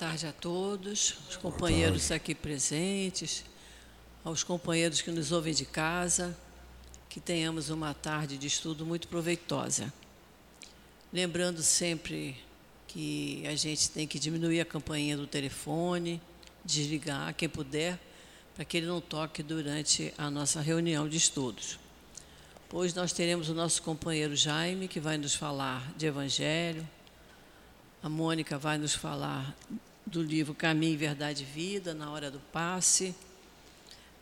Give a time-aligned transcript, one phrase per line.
[0.00, 3.44] tarde a todos, os companheiros aqui presentes,
[4.24, 6.34] aos companheiros que nos ouvem de casa,
[7.06, 9.92] que tenhamos uma tarde de estudo muito proveitosa.
[11.12, 12.34] Lembrando sempre
[12.88, 16.18] que a gente tem que diminuir a campainha do telefone,
[16.64, 18.00] desligar quem puder,
[18.54, 21.78] para que ele não toque durante a nossa reunião de estudos.
[22.70, 26.88] Pois nós teremos o nosso companheiro Jaime, que vai nos falar de Evangelho,
[28.02, 29.54] a Mônica vai nos falar
[30.10, 33.14] do livro Caminho, Verdade e Vida, na hora do passe.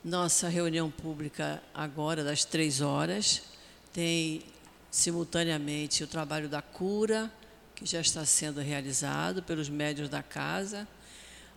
[0.04, 3.42] Nossa reunião pública agora, das três horas,
[3.90, 4.42] tem
[4.90, 7.32] simultaneamente o trabalho da cura,
[7.74, 10.86] que já está sendo realizado pelos médios da casa.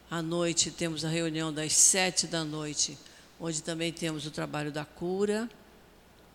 [0.09, 2.97] À noite temos a reunião das sete da noite,
[3.37, 5.49] onde também temos o trabalho da cura.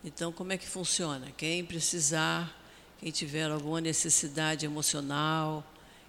[0.05, 1.33] Então, como é que funciona?
[1.35, 2.55] Quem precisar,
[3.01, 5.65] quem tiver alguma necessidade emocional,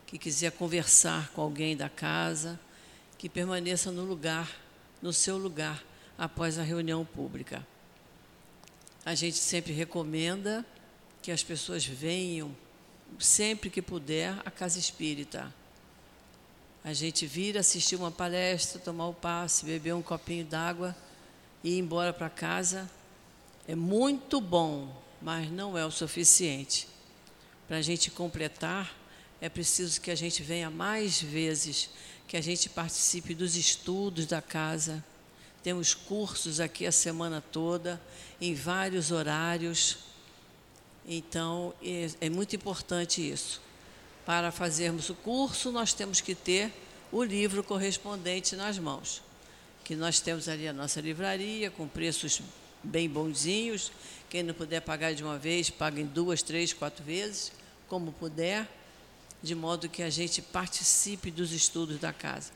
[0.07, 2.57] que quiser conversar com alguém da casa,
[3.17, 4.49] que permaneça no lugar,
[5.01, 5.83] no seu lugar,
[6.17, 7.65] após a reunião pública.
[9.05, 10.65] A gente sempre recomenda
[11.21, 12.55] que as pessoas venham,
[13.19, 15.53] sempre que puder, à casa espírita.
[16.83, 20.95] A gente vir assistir uma palestra, tomar o passe, beber um copinho d'água
[21.61, 22.89] e ir embora para casa
[23.67, 24.89] é muito bom,
[25.21, 26.87] mas não é o suficiente.
[27.67, 28.95] Para a gente completar
[29.39, 31.89] é preciso que a gente venha mais vezes,
[32.27, 35.03] que a gente participe dos estudos da casa.
[35.63, 38.01] Temos cursos aqui a semana toda,
[38.41, 39.99] em vários horários.
[41.07, 43.61] Então, é, é muito importante isso.
[44.25, 46.73] Para fazermos o curso, nós temos que ter
[47.11, 49.21] o livro correspondente nas mãos.
[49.83, 52.41] Que nós temos ali a nossa livraria, com preços
[52.83, 53.91] bem bonzinhos.
[54.29, 57.51] Quem não puder pagar de uma vez, paga em duas, três, quatro vezes,
[57.87, 58.67] como puder
[59.41, 62.51] de modo que a gente participe dos estudos da casa.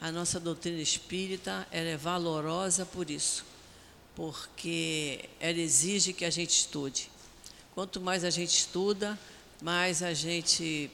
[0.00, 3.44] A nossa doutrina espírita é valorosa por isso,
[4.14, 7.10] porque ela exige que a gente estude.
[7.74, 9.18] Quanto mais a gente estuda,
[9.62, 10.90] mais a gente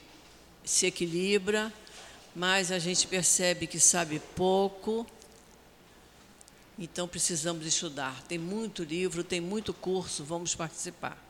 [0.63, 1.73] se equilibra,
[2.35, 5.07] mais a gente percebe que sabe pouco.
[6.77, 8.21] Então precisamos estudar.
[8.23, 11.26] Tem muito livro, tem muito curso, vamos participar.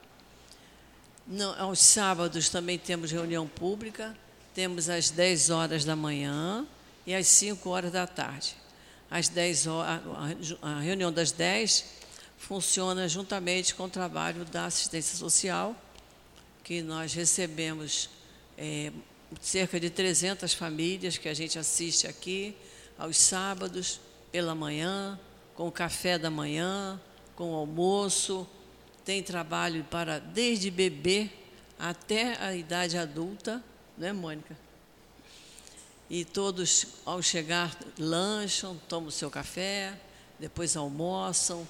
[1.27, 4.15] Não, aos sábados também temos reunião pública,
[4.55, 6.65] temos às 10 horas da manhã
[7.05, 8.55] e às 5 horas da tarde.
[9.11, 10.01] Às 10 horas,
[10.61, 11.83] a reunião das 10
[12.37, 15.75] funciona juntamente com o trabalho da assistência social,
[16.63, 18.09] que nós recebemos
[18.57, 18.93] é,
[19.41, 22.55] cerca de 300 famílias que a gente assiste aqui
[22.97, 23.99] aos sábados,
[24.31, 25.19] pela manhã,
[25.55, 26.99] com o café da manhã,
[27.35, 28.47] com o almoço,
[29.07, 31.29] tem trabalho para desde bebê
[31.79, 33.63] até a idade adulta,
[33.97, 34.53] né, Mônica?
[36.09, 39.97] E todos, ao chegar, lancham, tomam seu café,
[40.37, 41.65] depois almoçam.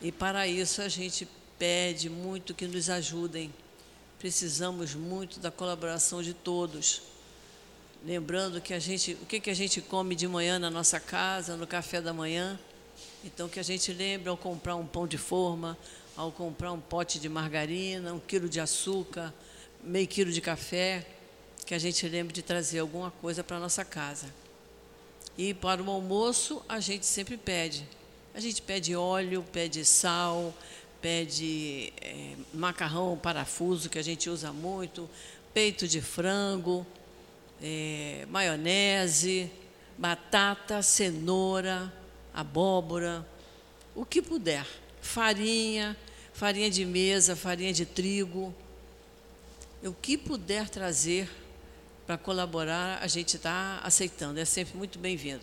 [0.00, 1.28] E para isso a gente
[1.58, 3.52] pede muito que nos ajudem.
[4.18, 7.02] Precisamos muito da colaboração de todos.
[8.02, 11.54] Lembrando que a gente, o que, que a gente come de manhã na nossa casa,
[11.54, 12.58] no café da manhã.
[13.22, 15.76] Então que a gente lembre ao comprar um pão de forma,
[16.16, 19.32] ao comprar um pote de margarina, um quilo de açúcar,
[19.82, 21.06] meio quilo de café,
[21.64, 24.26] que a gente lembre de trazer alguma coisa para a nossa casa.
[25.36, 27.88] E para o almoço, a gente sempre pede.
[28.34, 30.54] A gente pede óleo, pede sal,
[31.00, 35.08] pede é, macarrão parafuso, que a gente usa muito,
[35.54, 36.86] peito de frango,
[37.62, 39.50] é, maionese,
[39.96, 41.92] batata, cenoura,
[42.34, 43.26] abóbora,
[43.94, 44.66] o que puder
[45.02, 45.94] farinha,
[46.32, 48.54] farinha de mesa, farinha de trigo.
[49.84, 51.28] O que puder trazer
[52.06, 55.42] para colaborar, a gente está aceitando, é sempre muito bem-vindo.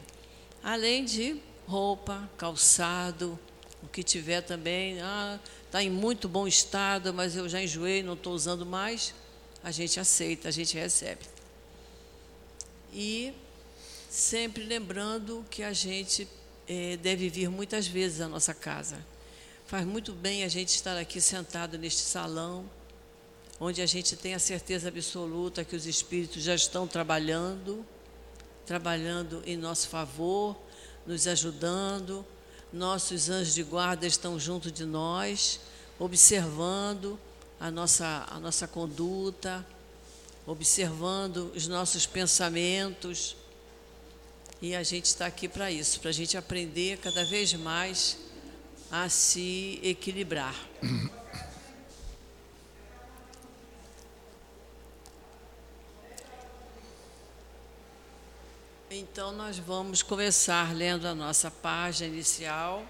[0.64, 3.38] Além de roupa, calçado,
[3.84, 5.40] o que tiver também, está ah,
[5.70, 9.14] tá em muito bom estado, mas eu já enjoei, não estou usando mais,
[9.64, 11.22] a gente aceita, a gente recebe.
[12.94, 13.34] E
[14.09, 16.28] sempre lembrando que a gente
[16.67, 18.97] é, deve vir muitas vezes à nossa casa.
[19.70, 22.68] Faz muito bem a gente estar aqui sentado neste salão,
[23.60, 27.86] onde a gente tem a certeza absoluta que os espíritos já estão trabalhando,
[28.66, 30.58] trabalhando em nosso favor,
[31.06, 32.26] nos ajudando.
[32.74, 35.60] Nossos anjos de guarda estão junto de nós,
[36.00, 37.20] observando
[37.60, 39.64] a nossa, a nossa conduta,
[40.48, 43.36] observando os nossos pensamentos.
[44.64, 48.18] E a gente está aqui para isso, para a gente aprender cada vez mais
[48.91, 50.56] a se equilibrar.
[58.91, 62.84] Então, nós vamos começar lendo a nossa página inicial,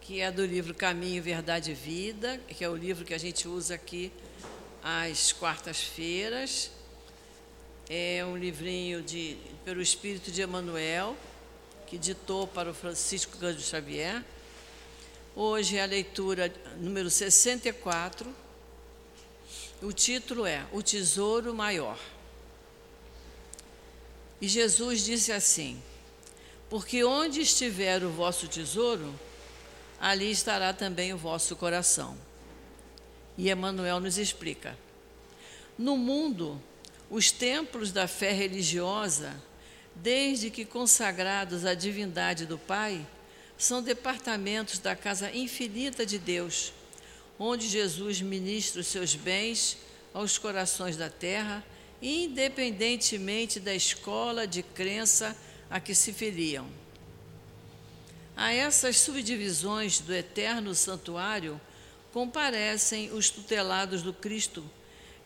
[0.00, 3.48] que é do livro Caminho, Verdade e Vida, que é o livro que a gente
[3.48, 4.12] usa aqui
[4.82, 6.70] às quartas-feiras.
[7.90, 11.16] É um livrinho de, pelo Espírito de Emmanuel,
[11.88, 14.22] que ditou para o Francisco Cândido Xavier.
[15.34, 18.30] Hoje é a leitura número 64.
[19.80, 21.98] O título é O Tesouro Maior.
[24.38, 25.82] E Jesus disse assim:
[26.68, 29.18] Porque onde estiver o vosso tesouro,
[29.98, 32.18] ali estará também o vosso coração.
[33.38, 34.76] E Emmanuel nos explica:
[35.78, 36.60] No mundo,
[37.08, 39.42] os templos da fé religiosa,
[40.02, 43.06] desde que consagrados à divindade do Pai,
[43.56, 46.72] são departamentos da casa infinita de Deus,
[47.38, 49.78] onde Jesus ministra os seus bens
[50.14, 51.64] aos corações da terra
[52.00, 55.36] independentemente da escola de crença
[55.68, 56.66] a que se filiam.
[58.36, 61.60] A essas subdivisões do eterno santuário
[62.12, 64.64] comparecem os tutelados do Cristo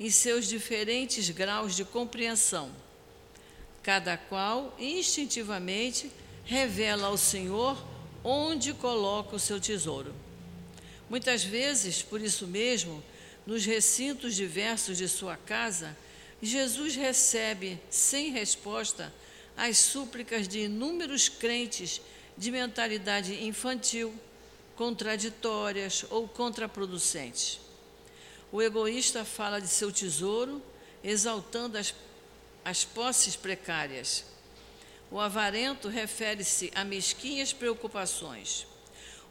[0.00, 2.70] em seus diferentes graus de compreensão.
[3.82, 6.10] Cada qual instintivamente
[6.44, 7.76] revela ao Senhor
[8.24, 10.14] onde coloca o seu tesouro.
[11.08, 13.02] Muitas vezes, por isso mesmo,
[13.46, 15.96] nos recintos diversos de sua casa,
[16.40, 19.12] Jesus recebe sem resposta
[19.56, 22.00] as súplicas de inúmeros crentes
[22.36, 24.14] de mentalidade infantil,
[24.76, 27.60] contraditórias ou contraproducentes.
[28.50, 30.62] O egoísta fala de seu tesouro,
[31.04, 31.94] exaltando as,
[32.64, 34.24] as posses precárias.
[35.10, 38.66] O avarento refere-se a mesquinhas preocupações.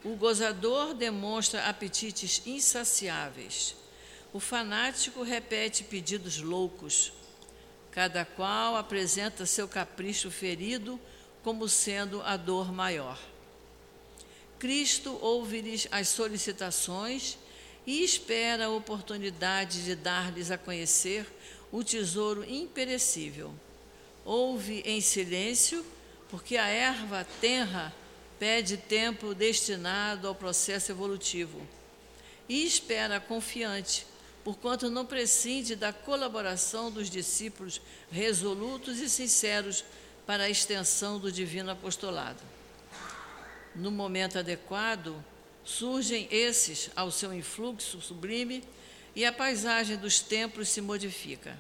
[0.04, 3.76] O gozador demonstra apetites insaciáveis.
[4.34, 7.12] O fanático repete pedidos loucos.
[7.92, 11.00] Cada qual apresenta seu capricho ferido
[11.44, 13.20] como sendo a dor maior.
[14.60, 17.38] Cristo ouve-lhes as solicitações
[17.86, 21.26] e espera a oportunidade de dar-lhes a conhecer
[21.72, 23.54] o tesouro imperecível.
[24.26, 25.86] Ouve em silêncio,
[26.30, 27.94] porque a erva tenra
[28.38, 31.62] pede tempo destinado ao processo evolutivo.
[32.50, 34.06] E espera confiante,
[34.44, 37.82] porquanto não prescinde da colaboração dos discípulos
[38.12, 39.84] resolutos e sinceros
[40.26, 42.42] para a extensão do divino apostolado.
[43.76, 45.24] No momento adequado,
[45.64, 48.64] surgem esses ao seu influxo sublime
[49.16, 51.58] e a paisagem dos templos se modifica.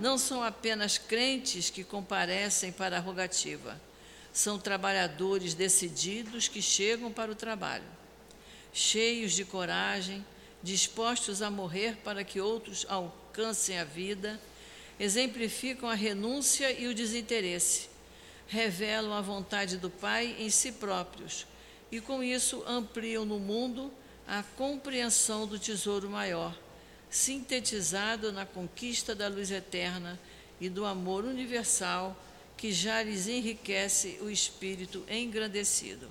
[0.00, 3.80] Não são apenas crentes que comparecem para a rogativa,
[4.32, 7.86] são trabalhadores decididos que chegam para o trabalho,
[8.72, 10.24] cheios de coragem,
[10.62, 14.38] dispostos a morrer para que outros alcancem a vida,
[14.98, 17.88] exemplificam a renúncia e o desinteresse,
[18.48, 21.46] revelam a vontade do Pai em si próprios
[21.90, 23.92] e, com isso, ampliam no mundo
[24.26, 26.56] a compreensão do tesouro maior,
[27.08, 30.18] sintetizado na conquista da luz eterna
[30.60, 32.16] e do amor universal
[32.56, 36.10] que já lhes enriquece o espírito engrandecido.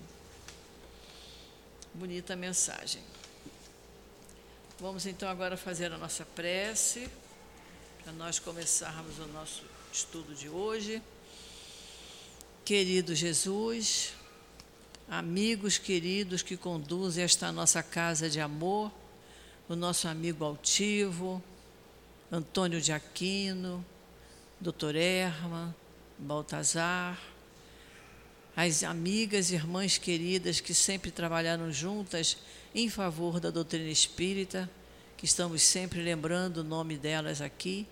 [1.93, 3.01] Bonita mensagem.
[4.79, 7.09] Vamos então agora fazer a nossa prece,
[8.03, 11.01] para nós começarmos o nosso estudo de hoje.
[12.63, 14.13] Querido Jesus,
[15.09, 18.91] amigos queridos que conduzem esta nossa casa de amor,
[19.69, 21.41] o nosso amigo altivo,
[22.31, 23.85] Antônio de Aquino,
[24.59, 25.75] Doutor Erma,
[26.17, 27.19] Baltazar,
[28.55, 32.37] as amigas e irmãs queridas que sempre trabalharam juntas
[32.73, 34.69] em favor da doutrina espírita,
[35.17, 37.85] que estamos sempre lembrando o nome delas aqui.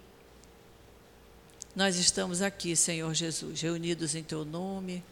[1.75, 5.03] Nós estamos aqui, Senhor Jesus, reunidos em Teu nome,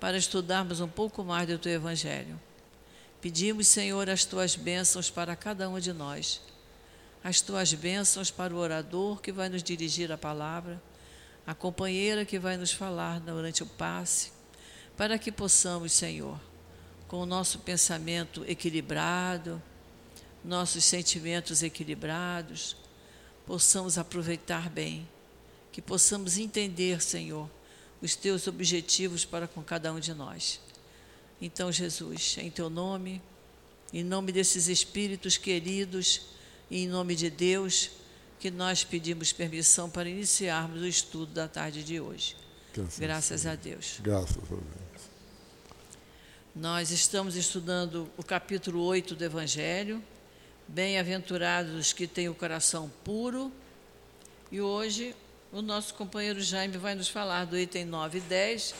[0.00, 2.40] para estudarmos um pouco mais do Teu Evangelho.
[3.20, 6.40] Pedimos, Senhor, as Tuas bênçãos para cada um de nós,
[7.22, 10.82] as Tuas bênçãos para o orador que vai nos dirigir a palavra,
[11.46, 14.32] a companheira que vai nos falar durante o passe,
[14.96, 16.40] para que possamos, Senhor,
[17.06, 19.62] com o nosso pensamento equilibrado,
[20.42, 22.74] nossos sentimentos equilibrados,
[23.46, 25.06] possamos aproveitar bem,
[25.70, 27.50] que possamos entender, Senhor,
[28.02, 30.60] os teus objetivos para com cada um de nós.
[31.40, 33.20] Então, Jesus, em teu nome,
[33.92, 36.22] em nome desses espíritos queridos
[36.70, 37.90] e em nome de Deus,
[38.38, 42.36] que nós pedimos permissão para iniciarmos o estudo da tarde de hoje.
[42.74, 44.00] Graças, Graças a Deus.
[44.00, 44.62] Graças a Deus.
[46.54, 50.02] Nós estamos estudando o capítulo 8 do Evangelho,
[50.68, 53.52] Bem-aventurados os que têm o coração puro,
[54.52, 55.16] e hoje
[55.52, 58.74] o nosso companheiro Jaime vai nos falar do item 9 e 10.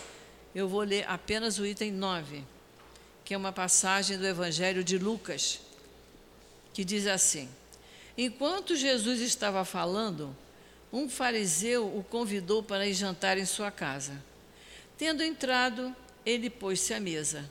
[0.55, 2.45] Eu vou ler apenas o item 9,
[3.25, 5.61] que é uma passagem do Evangelho de Lucas,
[6.73, 7.49] que diz assim:
[8.17, 10.37] Enquanto Jesus estava falando,
[10.93, 14.23] um fariseu o convidou para ir jantar em sua casa.
[14.97, 17.51] Tendo entrado, ele pôs-se à mesa.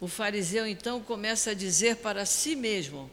[0.00, 3.10] O fariseu então começa a dizer para si mesmo: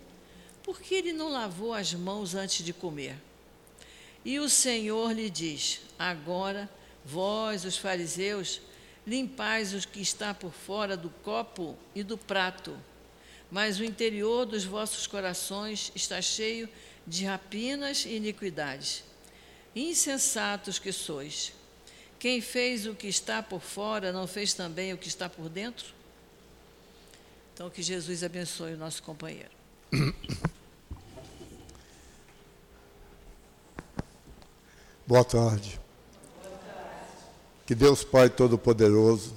[0.62, 3.16] Por que ele não lavou as mãos antes de comer?
[4.24, 6.70] E o Senhor lhe diz: Agora,
[7.04, 8.62] vós, os fariseus,
[9.06, 12.78] limpais o que está por fora do copo e do prato,
[13.50, 16.70] mas o interior dos vossos corações está cheio
[17.06, 19.04] de rapinas e iniquidades.
[19.76, 21.54] Insensatos que sois!
[22.20, 25.92] Quem fez o que está por fora não fez também o que está por dentro?
[27.54, 29.50] Então, que Jesus abençoe o nosso companheiro.
[35.12, 35.78] Boa tarde.
[37.66, 39.34] Que Deus Pai Todo-Poderoso,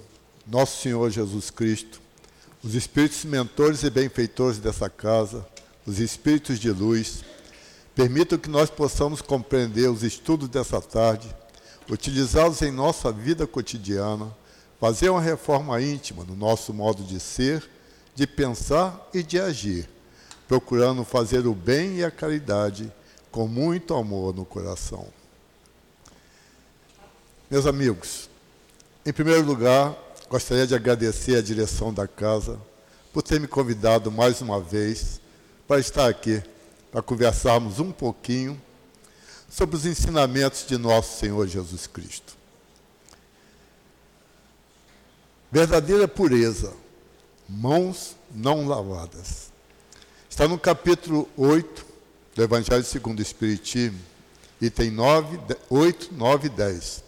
[0.46, 2.00] nosso Senhor Jesus Cristo,
[2.62, 5.44] os espíritos mentores e benfeitores dessa casa,
[5.84, 7.24] os espíritos de luz,
[7.92, 11.26] permitam que nós possamos compreender os estudos dessa tarde,
[11.90, 14.32] utilizá-los em nossa vida cotidiana,
[14.78, 17.68] fazer uma reforma íntima no nosso modo de ser,
[18.14, 19.88] de pensar e de agir,
[20.46, 22.92] procurando fazer o bem e a caridade
[23.28, 25.23] com muito amor no coração.
[27.50, 28.30] Meus amigos,
[29.04, 29.94] em primeiro lugar,
[30.30, 32.58] gostaria de agradecer a direção da casa
[33.12, 35.20] por ter me convidado mais uma vez
[35.68, 36.42] para estar aqui,
[36.90, 38.60] para conversarmos um pouquinho
[39.46, 42.34] sobre os ensinamentos de nosso Senhor Jesus Cristo.
[45.52, 46.72] Verdadeira pureza,
[47.46, 49.52] mãos não lavadas.
[50.30, 51.86] Está no capítulo 8
[52.34, 54.00] do Evangelho segundo o Espiritismo,
[54.62, 57.03] item 9, 8, 9 e 10.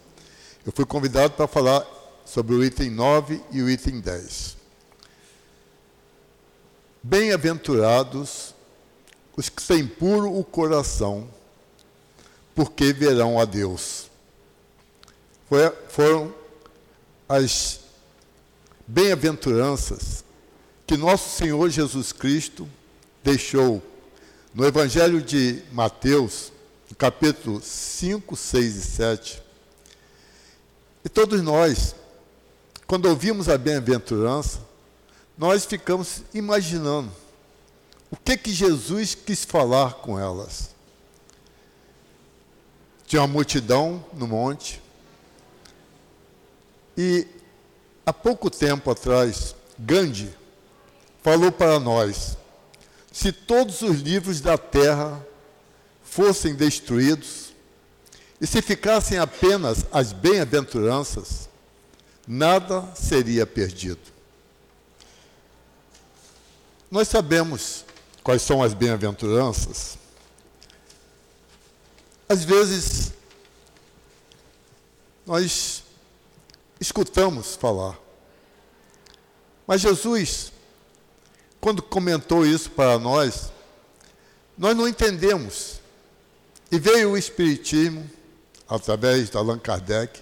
[0.67, 1.87] Eu fui convidado para falar
[2.25, 4.57] sobre o item 9 e o item 10.
[7.01, 8.53] Bem-aventurados
[9.37, 11.31] os que têm puro o coração,
[12.53, 14.11] porque verão a Deus.
[15.49, 16.35] Foi, foram
[17.29, 17.79] as
[18.89, 20.25] bem-aventuranças
[20.85, 22.69] que nosso Senhor Jesus Cristo
[23.23, 23.81] deixou
[24.53, 26.51] no Evangelho de Mateus,
[26.91, 29.46] no capítulo 5, 6 e 7
[31.07, 31.95] e todos nós,
[32.85, 34.59] quando ouvimos a bem-aventurança,
[35.39, 37.13] nós ficamos imaginando
[38.11, 40.71] o que que Jesus quis falar com elas.
[43.07, 44.83] Tinha uma multidão no monte.
[46.99, 47.25] E
[48.05, 50.35] há pouco tempo atrás, Gandhi
[51.23, 52.37] falou para nós:
[53.13, 55.25] se todos os livros da terra
[56.03, 57.46] fossem destruídos,
[58.41, 61.49] e se ficassem apenas as bem-aventuranças,
[62.27, 64.01] nada seria perdido.
[66.91, 67.85] Nós sabemos
[68.23, 69.99] quais são as bem-aventuranças.
[72.29, 73.13] Às vezes,
[75.25, 75.83] nós
[76.81, 77.99] escutamos falar.
[79.67, 80.53] Mas Jesus,
[81.61, 83.51] quando comentou isso para nós,
[84.57, 85.81] nós não entendemos.
[86.71, 88.09] E veio o Espiritismo,
[88.69, 90.21] através de Allan Kardec,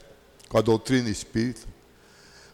[0.49, 1.67] com a doutrina espírita,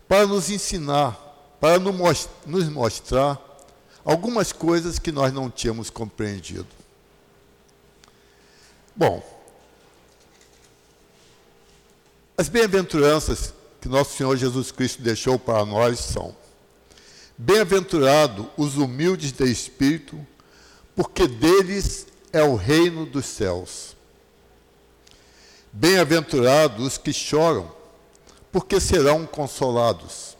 [0.08, 1.12] para nos ensinar,
[1.60, 3.40] para nos mostrar
[4.04, 6.66] algumas coisas que nós não tínhamos compreendido.
[8.94, 9.22] Bom,
[12.36, 16.34] as bem-aventuranças que nosso Senhor Jesus Cristo deixou para nós são:
[17.36, 20.18] Bem-aventurado os humildes de espírito,
[20.94, 23.96] porque deles é o reino dos céus.
[25.72, 27.70] Bem-aventurados os que choram,
[28.50, 30.36] porque serão consolados.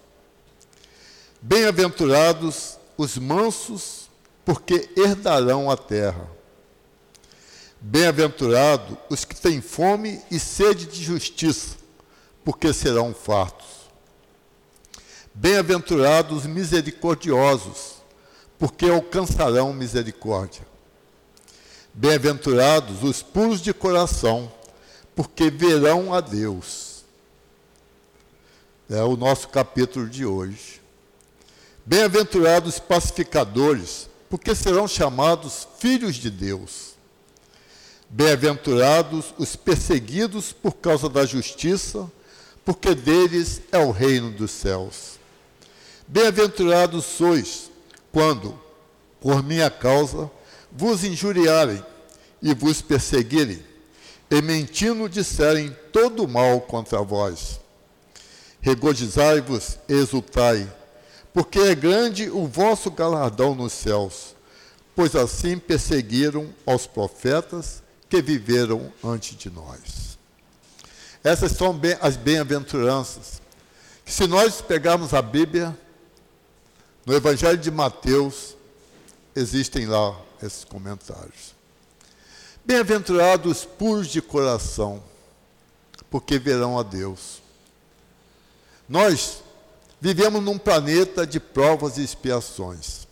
[1.41, 4.11] Bem-aventurados os mansos,
[4.45, 6.29] porque herdarão a terra.
[7.81, 11.77] Bem-aventurados os que têm fome e sede de justiça,
[12.45, 13.69] porque serão fartos.
[15.33, 18.03] Bem-aventurados os misericordiosos,
[18.59, 20.67] porque alcançarão misericórdia.
[21.95, 24.53] Bem-aventurados os puros de coração,
[25.21, 27.05] porque verão a Deus.
[28.89, 30.81] É o nosso capítulo de hoje.
[31.85, 36.95] Bem-aventurados pacificadores, porque serão chamados filhos de Deus.
[38.09, 42.11] Bem-aventurados os perseguidos por causa da justiça,
[42.65, 45.19] porque deles é o reino dos céus.
[46.09, 47.71] Bem-aventurados sois
[48.11, 48.59] quando,
[49.21, 50.31] por minha causa,
[50.73, 51.85] vos injuriarem
[52.41, 53.69] e vos perseguirem
[54.31, 57.59] e mentindo disserem todo mal contra vós.
[58.61, 60.71] Regozijai-vos e exultai,
[61.33, 64.37] porque é grande o vosso galardão nos céus,
[64.95, 70.19] pois assim perseguiram aos profetas que viveram antes de nós.
[71.25, 73.43] Essas são as bem-aventuranças.
[74.05, 75.77] Se nós pegarmos a Bíblia,
[77.05, 78.57] no Evangelho de Mateus,
[79.35, 81.60] existem lá esses comentários.
[82.65, 85.03] Bem-aventurados puros de coração,
[86.11, 87.41] porque verão a Deus.
[88.89, 89.43] Nós
[90.01, 93.07] vivemos num planeta de provas e expiações.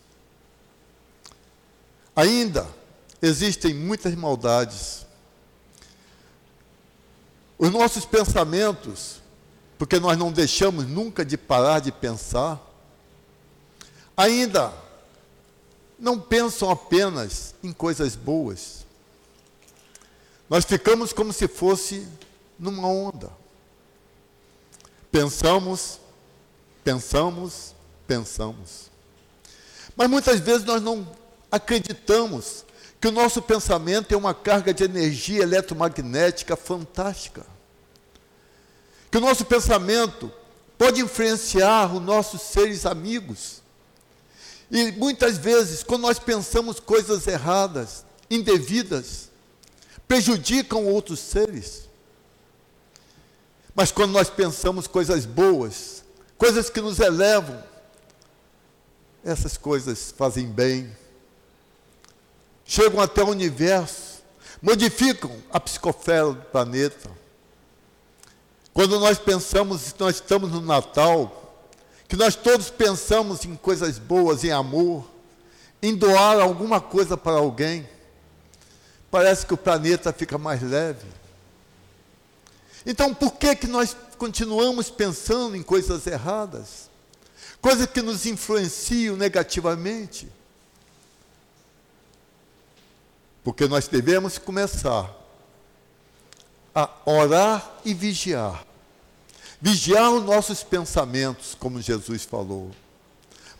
[2.14, 2.66] Ainda
[3.22, 5.06] existem muitas maldades.
[7.58, 9.20] Os nossos pensamentos,
[9.78, 12.60] porque nós não deixamos nunca de parar de pensar,
[14.16, 14.72] ainda
[15.98, 18.86] não pensam apenas em coisas boas.
[20.48, 22.06] Nós ficamos como se fosse
[22.58, 23.30] numa onda.
[25.10, 26.00] Pensamos,
[26.82, 27.74] pensamos,
[28.06, 28.90] pensamos.
[29.94, 31.06] Mas muitas vezes nós não
[31.50, 32.64] acreditamos
[33.00, 37.46] que o nosso pensamento é uma carga de energia eletromagnética fantástica.
[39.10, 40.32] Que o nosso pensamento
[40.76, 43.62] pode influenciar os nossos seres amigos.
[44.70, 49.27] E muitas vezes, quando nós pensamos coisas erradas, indevidas,
[50.08, 51.86] prejudicam outros seres.
[53.74, 56.02] Mas quando nós pensamos coisas boas,
[56.36, 57.62] coisas que nos elevam,
[59.22, 60.90] essas coisas fazem bem,
[62.64, 64.22] chegam até o universo,
[64.60, 67.10] modificam a psicosfera do planeta.
[68.72, 71.62] Quando nós pensamos, nós estamos no Natal,
[72.08, 75.04] que nós todos pensamos em coisas boas, em amor,
[75.82, 77.88] em doar alguma coisa para alguém,
[79.10, 81.06] parece que o planeta fica mais leve.
[82.86, 86.88] Então, por que, que nós continuamos pensando em coisas erradas?
[87.60, 90.28] Coisas que nos influenciam negativamente?
[93.42, 95.14] Porque nós devemos começar
[96.74, 98.68] a orar e vigiar
[99.60, 102.70] Vigiar os nossos pensamentos, como Jesus falou,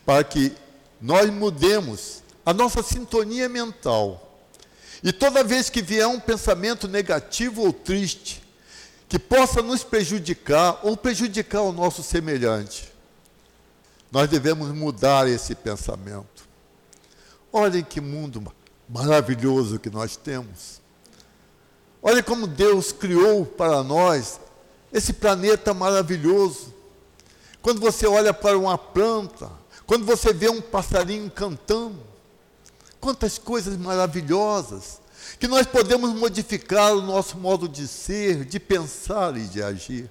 [0.06, 0.52] para que
[1.00, 4.27] nós mudemos a nossa sintonia mental.
[5.02, 8.42] E toda vez que vier um pensamento negativo ou triste,
[9.08, 12.92] que possa nos prejudicar ou prejudicar o nosso semelhante,
[14.10, 16.48] nós devemos mudar esse pensamento.
[17.52, 18.52] Olhem que mundo
[18.88, 20.80] maravilhoso que nós temos.
[22.02, 24.40] Olha como Deus criou para nós
[24.92, 26.74] esse planeta maravilhoso.
[27.60, 29.50] Quando você olha para uma planta,
[29.86, 32.00] quando você vê um passarinho cantando,
[33.00, 35.00] quantas coisas maravilhosas
[35.38, 40.10] que nós podemos modificar o nosso modo de ser, de pensar e de agir.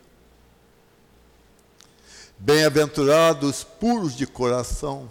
[2.38, 5.10] Bem-aventurados puros de coração,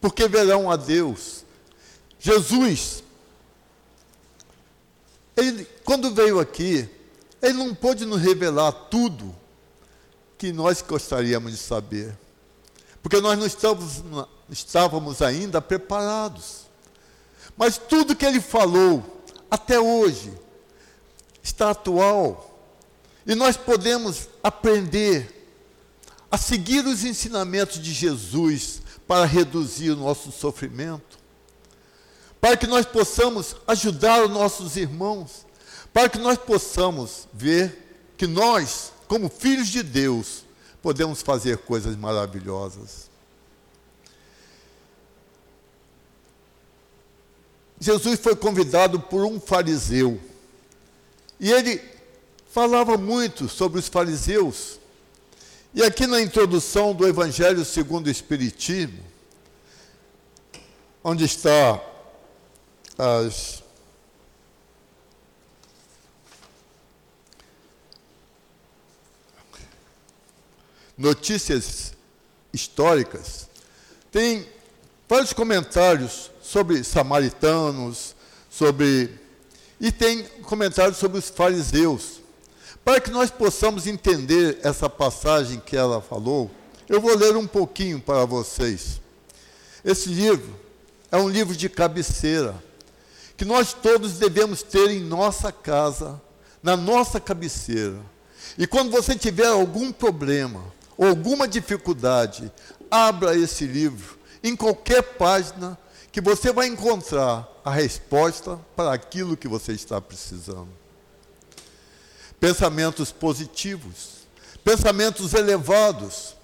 [0.00, 1.44] porque verão a Deus.
[2.18, 3.04] Jesus,
[5.36, 6.88] ele, quando veio aqui,
[7.40, 9.34] ele não pôde nos revelar tudo
[10.36, 12.16] que nós gostaríamos de saber,
[13.02, 16.65] porque nós não estávamos, não estávamos ainda preparados.
[17.56, 20.32] Mas tudo que ele falou até hoje
[21.42, 22.58] está atual
[23.24, 25.32] e nós podemos aprender
[26.30, 31.18] a seguir os ensinamentos de Jesus para reduzir o nosso sofrimento,
[32.40, 35.46] para que nós possamos ajudar os nossos irmãos
[35.96, 40.44] para que nós possamos ver que nós, como filhos de Deus,
[40.82, 43.05] podemos fazer coisas maravilhosas.
[47.78, 50.20] Jesus foi convidado por um fariseu
[51.38, 51.80] e ele
[52.50, 54.80] falava muito sobre os fariseus.
[55.74, 59.04] E aqui na introdução do Evangelho segundo o Espiritismo,
[61.04, 61.78] onde está
[62.96, 63.62] as
[70.96, 71.92] notícias
[72.52, 73.50] históricas,
[74.10, 74.48] tem
[75.06, 78.14] vários comentários sobre samaritanos,
[78.48, 79.10] sobre.
[79.80, 82.20] e tem comentários sobre os fariseus.
[82.84, 86.48] Para que nós possamos entender essa passagem que ela falou,
[86.88, 89.00] eu vou ler um pouquinho para vocês.
[89.84, 90.54] Esse livro
[91.10, 92.54] é um livro de cabeceira,
[93.36, 96.20] que nós todos devemos ter em nossa casa,
[96.62, 97.98] na nossa cabeceira.
[98.56, 100.62] E quando você tiver algum problema,
[100.96, 102.52] alguma dificuldade,
[102.88, 104.16] abra esse livro.
[104.44, 105.76] Em qualquer página
[106.12, 110.68] que você vai encontrar a resposta para aquilo que você está precisando.
[112.38, 114.26] pensamentos positivos,
[114.62, 116.36] pensamentos elevados,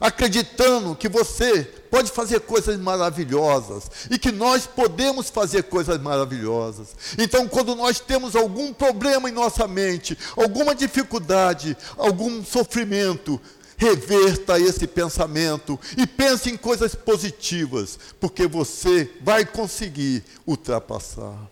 [0.00, 6.88] acreditando que você pode fazer coisas maravilhosas e que nós podemos fazer coisas maravilhosas.
[7.18, 13.38] Então, quando nós temos algum problema em nossa mente, alguma dificuldade, algum sofrimento,
[13.80, 21.48] reverta esse pensamento e pense em coisas positivas, porque você vai conseguir ultrapassar.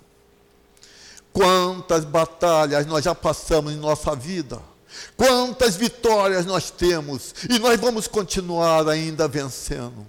[1.33, 4.61] Quantas batalhas nós já passamos em nossa vida?
[5.17, 10.07] Quantas vitórias nós temos e nós vamos continuar ainda vencendo.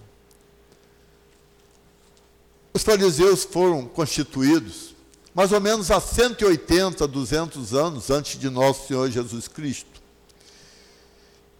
[2.73, 4.93] Os fariseus foram constituídos
[5.33, 9.98] mais ou menos há 180, 200 anos antes de nosso Senhor Jesus Cristo.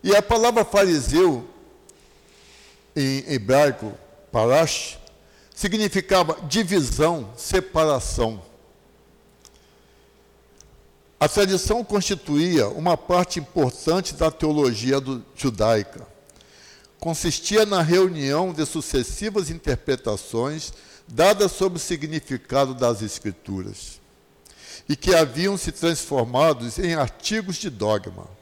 [0.04, 1.48] E a palavra fariseu,
[2.96, 3.94] em hebraico,
[4.32, 4.98] parash,
[5.54, 8.42] significava divisão, separação.
[11.20, 16.08] A tradição constituía uma parte importante da teologia do, judaica.
[16.98, 20.72] Consistia na reunião de sucessivas interpretações
[21.06, 24.00] dadas sobre o significado das Escrituras
[24.88, 28.39] e que haviam se transformado em artigos de dogma.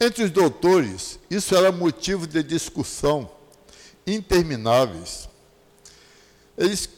[0.00, 3.30] Entre os doutores, isso era motivo de discussão
[4.06, 5.28] intermináveis.
[6.58, 6.88] Eles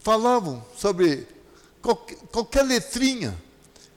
[0.00, 1.26] falavam sobre
[1.80, 3.36] qualquer, qualquer letrinha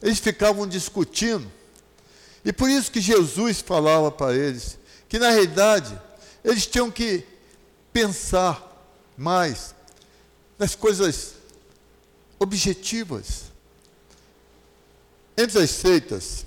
[0.02, 1.52] eles ficavam discutindo.
[2.46, 4.78] E por isso que Jesus falava para eles
[5.10, 6.00] que, na realidade,
[6.44, 7.26] eles tinham que
[7.92, 8.64] pensar
[9.18, 9.74] mais
[10.58, 11.34] nas coisas
[12.40, 13.46] objetivas.
[15.36, 16.46] Entre as seitas,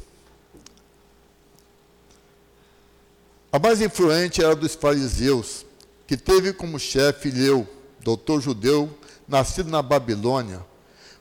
[3.53, 5.65] a mais influente era a dos fariseus,
[6.07, 7.67] que teve como chefe Leu,
[8.01, 8.89] doutor judeu,
[9.27, 10.65] nascido na Babilônia,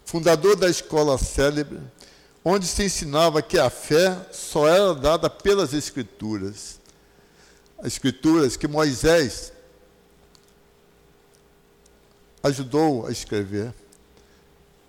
[0.04, 1.80] fundador da escola célebre
[2.44, 6.80] onde se ensinava que a fé só era dada pelas Escrituras.
[7.78, 9.54] As Escrituras que Moisés
[12.42, 13.74] ajudou a escrever,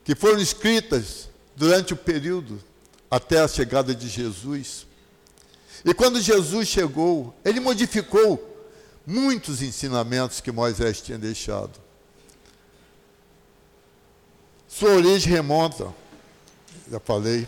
[0.04, 2.62] que foram escritas durante o período
[3.10, 4.86] até a chegada de Jesus.
[5.84, 8.46] E quando Jesus chegou, ele modificou
[9.06, 11.80] muitos ensinamentos que Moisés tinha deixado.
[14.68, 15.92] Sua origem remonta
[16.90, 17.46] já falei.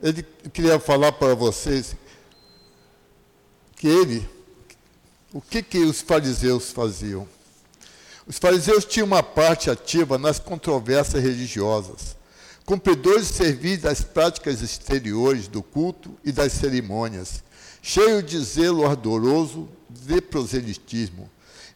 [0.00, 1.96] Ele queria falar para vocês
[3.76, 4.28] que ele,
[5.32, 7.28] o que, que os fariseus faziam?
[8.26, 12.16] Os fariseus tinham uma parte ativa nas controvérsias religiosas,
[12.70, 17.42] cumpridores de serviço das práticas exteriores do culto e das cerimônias,
[17.82, 21.28] cheio de zelo ardoroso de proselitismo,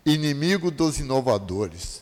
[0.06, 2.00] inimigo dos inovadores.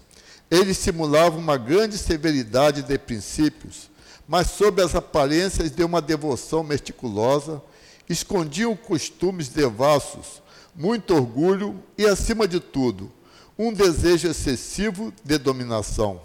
[0.51, 3.89] Eles simulavam uma grande severidade de princípios,
[4.29, 7.63] mas sob as aparências de uma devoção meticulosa,
[8.11, 10.43] escondiam costumes devassos,
[10.77, 13.11] muito orgulho e, acima de tudo,
[13.59, 16.21] um desejo excessivo de dominação.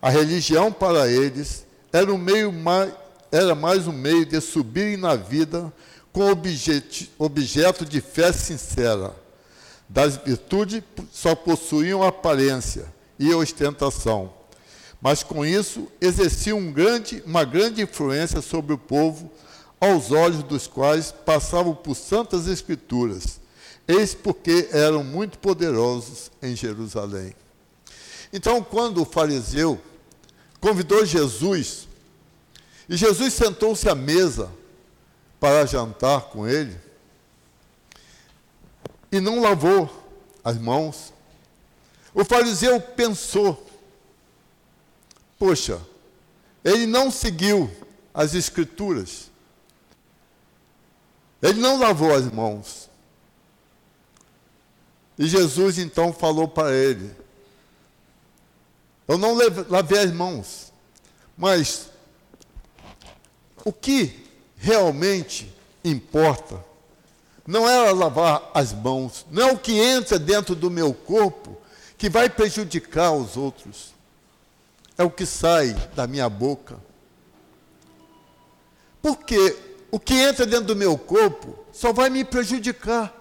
[0.00, 1.65] A religião para eles
[1.96, 2.92] era, um meio mais,
[3.30, 5.72] era mais um meio de subirem na vida
[6.12, 9.14] com objeto, objeto de fé sincera.
[9.88, 10.82] Das virtudes
[11.12, 12.86] só possuíam aparência
[13.18, 14.32] e ostentação
[15.00, 19.30] mas com isso exercia um grande, uma grande influência sobre o povo,
[19.80, 23.40] aos olhos dos quais passavam por santas escrituras,
[23.86, 27.34] eis porque eram muito poderosos em Jerusalém.
[28.32, 29.78] Então, quando o fariseu
[30.60, 31.85] convidou Jesus,
[32.88, 34.50] e Jesus sentou-se à mesa
[35.40, 36.78] para jantar com ele,
[39.10, 39.90] e não lavou
[40.42, 41.12] as mãos,
[42.14, 43.66] o fariseu pensou,
[45.38, 45.80] Poxa,
[46.64, 47.70] ele não seguiu
[48.12, 49.30] as Escrituras.
[51.42, 52.88] Ele não lavou as mãos.
[55.18, 57.14] E Jesus então falou para ele:
[59.06, 59.36] Eu não
[59.68, 60.72] lavei as mãos,
[61.36, 61.90] mas
[63.66, 64.24] o que
[64.56, 65.52] realmente
[65.84, 66.64] importa
[67.44, 71.58] não é lavar as mãos, não é o que entra dentro do meu corpo
[71.98, 73.92] que vai prejudicar os outros
[74.96, 76.78] é o que sai da minha boca.
[79.02, 79.56] Porque
[79.90, 83.12] o que entra dentro do meu corpo só vai me prejudicar.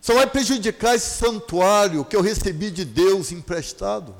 [0.00, 4.16] Só vai prejudicar esse santuário que eu recebi de Deus emprestado.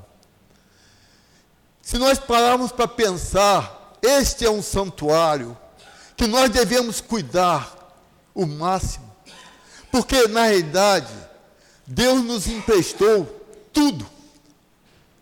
[1.81, 5.57] Se nós pararmos para pensar, este é um santuário
[6.15, 7.75] que nós devemos cuidar
[8.33, 9.07] o máximo.
[9.91, 11.13] Porque, na realidade,
[11.85, 13.25] Deus nos emprestou
[13.71, 14.07] tudo.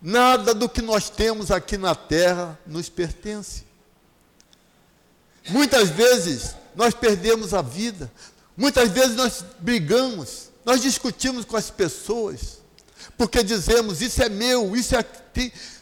[0.01, 3.63] Nada do que nós temos aqui na terra nos pertence.
[5.49, 8.11] Muitas vezes nós perdemos a vida,
[8.57, 12.59] muitas vezes nós brigamos, nós discutimos com as pessoas,
[13.17, 15.05] porque dizemos: Isso é meu, isso é.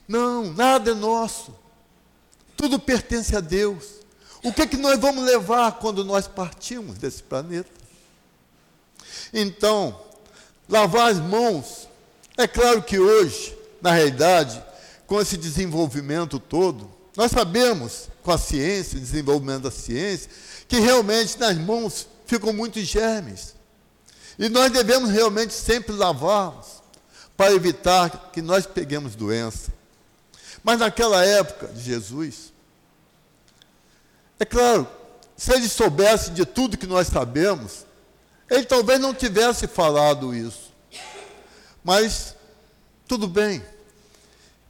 [0.08, 1.56] Não, nada é nosso,
[2.56, 4.04] tudo pertence a Deus.
[4.44, 7.70] O que, é que nós vamos levar quando nós partimos desse planeta?
[9.34, 10.00] Então,
[10.68, 11.88] lavar as mãos,
[12.38, 14.62] é claro que hoje, na realidade,
[15.08, 20.30] com esse desenvolvimento todo, nós sabemos, com a ciência, desenvolvimento da ciência,
[20.68, 23.56] que realmente nas mãos ficam muitos germes.
[24.38, 26.82] E nós devemos realmente sempre lavá-los
[27.38, 29.72] para evitar que nós peguemos doença.
[30.64, 32.54] Mas naquela época de Jesus,
[34.40, 34.88] é claro,
[35.36, 37.86] se ele soubesse de tudo que nós sabemos,
[38.50, 40.72] ele talvez não tivesse falado isso.
[41.84, 42.36] Mas
[43.08, 43.64] tudo bem.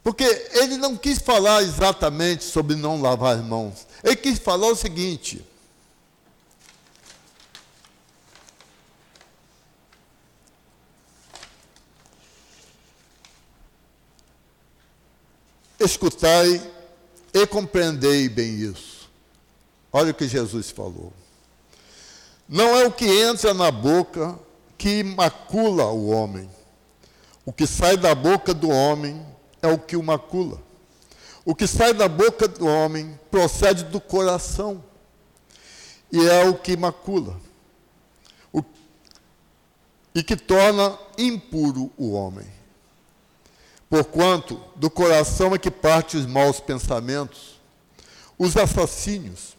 [0.04, 3.88] Porque ele não quis falar exatamente sobre não lavar as mãos.
[4.04, 5.46] Ele quis falar o seguinte:
[15.84, 16.62] escutai
[17.34, 19.10] e compreendei bem isso.
[19.92, 21.14] Olha o que Jesus falou.
[22.48, 24.38] Não é o que entra na boca
[24.78, 26.50] que macula o homem.
[27.46, 29.26] O que sai da boca do homem
[29.62, 30.62] é o que o macula.
[31.46, 34.84] O que sai da boca do homem procede do coração
[36.12, 37.40] e é o que macula.
[38.52, 38.64] O,
[40.14, 42.48] e que torna impuro o homem.
[43.94, 47.62] Porquanto do coração é que parte os maus pensamentos,
[48.40, 49.56] os assassínios,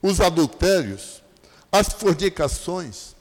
[0.00, 1.22] os adultérios,
[1.70, 3.14] as fornicações,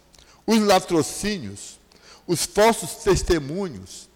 [0.47, 1.81] os latrocínios,
[2.25, 4.07] os falsos testemunhos,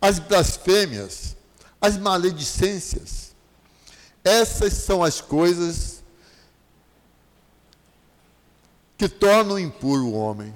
[0.00, 1.36] as blasfêmias,
[1.80, 3.32] as maledicências.
[4.24, 6.02] Essas são as coisas
[8.98, 10.52] que tornam impuro o homem.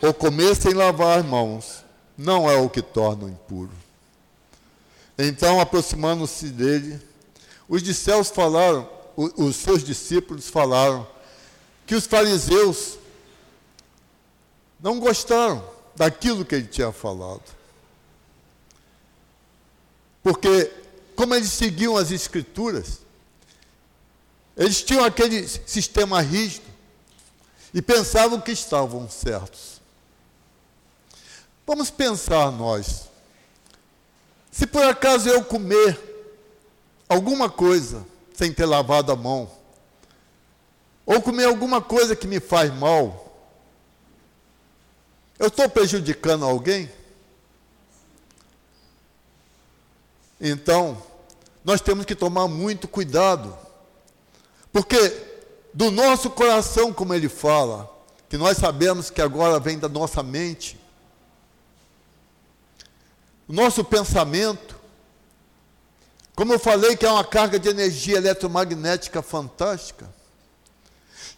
[0.00, 1.85] O comer sem lavar as mãos
[2.16, 3.72] não é o que torna impuro.
[5.18, 7.00] Então, aproximando-se dele,
[7.68, 11.06] os discípulos falaram, os seus discípulos falaram
[11.86, 12.98] que os fariseus
[14.80, 17.42] não gostaram daquilo que ele tinha falado.
[20.22, 20.72] Porque,
[21.14, 23.00] como eles seguiam as Escrituras,
[24.56, 26.66] eles tinham aquele sistema rígido
[27.72, 29.75] e pensavam que estavam certos.
[31.66, 33.08] Vamos pensar nós.
[34.52, 35.98] Se por acaso eu comer
[37.08, 39.50] alguma coisa sem ter lavado a mão,
[41.04, 43.36] ou comer alguma coisa que me faz mal,
[45.38, 46.90] eu estou prejudicando alguém?
[50.40, 51.02] Então,
[51.64, 53.56] nós temos que tomar muito cuidado,
[54.72, 54.96] porque
[55.74, 57.90] do nosso coração, como ele fala,
[58.28, 60.78] que nós sabemos que agora vem da nossa mente,
[63.48, 64.76] o nosso pensamento,
[66.34, 70.12] como eu falei, que é uma carga de energia eletromagnética fantástica,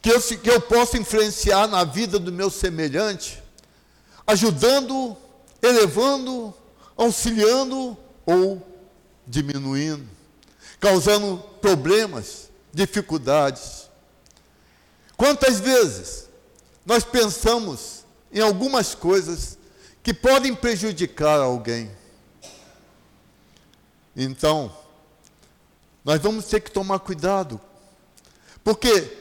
[0.01, 3.43] que eu, que eu posso influenciar na vida do meu semelhante,
[4.27, 5.17] ajudando,
[5.61, 6.55] elevando,
[6.97, 8.67] auxiliando ou
[9.27, 10.09] diminuindo,
[10.81, 13.89] causando problemas, dificuldades.
[15.17, 16.29] Quantas vezes
[16.87, 19.58] nós pensamos em algumas coisas
[20.03, 21.91] que podem prejudicar alguém?
[24.17, 24.75] Então,
[26.05, 27.61] nós vamos ter que tomar cuidado,
[28.65, 29.17] porque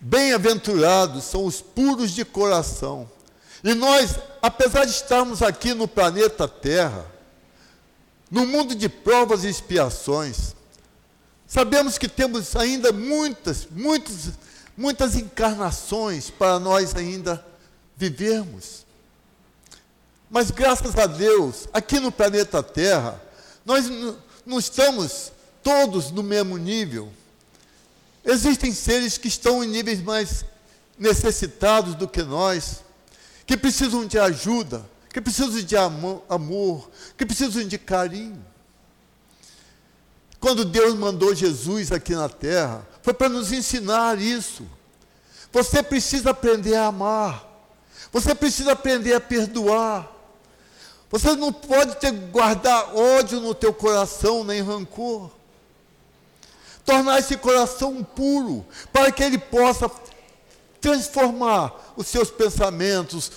[0.00, 3.10] bem-aventurados são os puros de coração.
[3.62, 7.06] E nós, apesar de estarmos aqui no planeta Terra,
[8.30, 10.56] no mundo de provas e expiações,
[11.46, 14.30] sabemos que temos ainda muitas, muitas,
[14.76, 17.44] muitas encarnações para nós ainda
[17.96, 18.81] vivermos.
[20.32, 23.22] Mas graças a Deus, aqui no planeta Terra,
[23.66, 23.84] nós
[24.46, 25.30] não estamos
[25.62, 27.12] todos no mesmo nível.
[28.24, 30.42] Existem seres que estão em níveis mais
[30.98, 32.82] necessitados do que nós,
[33.44, 38.42] que precisam de ajuda, que precisam de amor, que precisam de carinho.
[40.40, 44.66] Quando Deus mandou Jesus aqui na terra, foi para nos ensinar isso.
[45.52, 47.46] Você precisa aprender a amar.
[48.10, 50.10] Você precisa aprender a perdoar.
[51.12, 55.30] Você não pode ter, guardar ódio no teu coração, nem rancor.
[56.86, 59.90] Tornar esse coração puro, para que ele possa
[60.80, 63.30] transformar os seus pensamentos,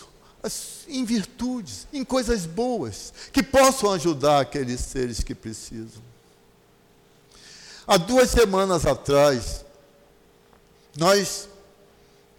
[0.88, 6.02] em virtudes, em coisas boas, que possam ajudar aqueles seres que precisam.
[7.86, 9.66] Há duas semanas atrás,
[10.98, 11.50] nós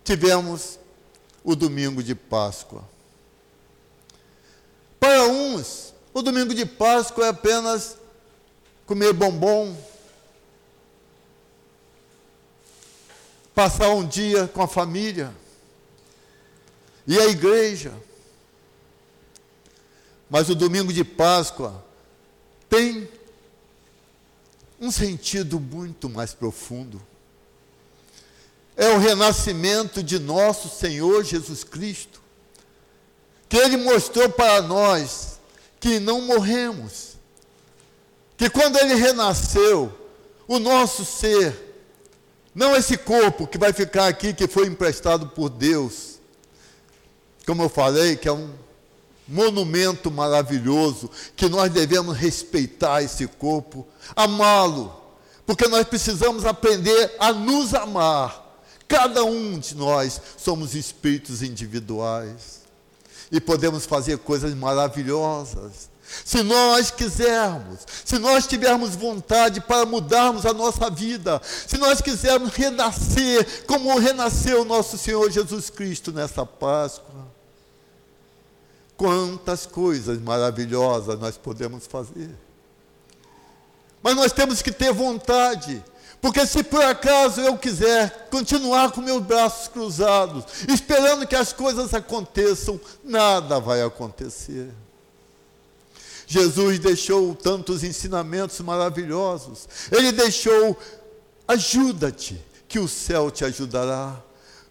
[0.03, 0.79] tivemos
[1.45, 2.96] o domingo de Páscoa.
[5.07, 7.97] Para uns, o domingo de Páscoa é apenas
[8.85, 9.81] comer bombom,
[13.55, 15.33] passar um dia com a família
[17.07, 17.95] e a igreja.
[20.29, 21.85] Mas o domingo de Páscoa
[22.69, 23.09] tem
[24.81, 27.01] um sentido muito mais profundo.
[28.77, 32.21] É o renascimento de nosso Senhor Jesus Cristo,
[33.49, 35.39] que Ele mostrou para nós
[35.79, 37.17] que não morremos,
[38.37, 39.93] que quando Ele renasceu,
[40.49, 41.75] o nosso ser,
[42.55, 46.19] não esse corpo que vai ficar aqui, que foi emprestado por Deus,
[47.45, 48.53] como eu falei, que é um
[49.29, 54.95] monumento maravilhoso, que nós devemos respeitar esse corpo, amá-lo,
[55.45, 58.45] porque nós precisamos aprender a nos amar.
[58.89, 62.66] Cada um de nós somos espíritos individuais
[63.31, 65.91] e podemos fazer coisas maravilhosas.
[66.25, 72.55] Se nós quisermos, se nós tivermos vontade para mudarmos a nossa vida, se nós quisermos
[72.55, 77.27] renascer como renasceu nosso Senhor Jesus Cristo nessa Páscoa,
[78.97, 82.31] quantas coisas maravilhosas nós podemos fazer.
[84.03, 85.83] Mas nós temos que ter vontade,
[86.27, 91.95] porque se por acaso eu quiser continuar com meus braços cruzados, esperando que as coisas
[91.95, 94.75] aconteçam, nada vai acontecer.
[96.27, 99.69] Jesus deixou tantos ensinamentos maravilhosos.
[99.93, 100.77] Ele deixou:
[101.47, 104.21] ajuda-te, que o céu te ajudará.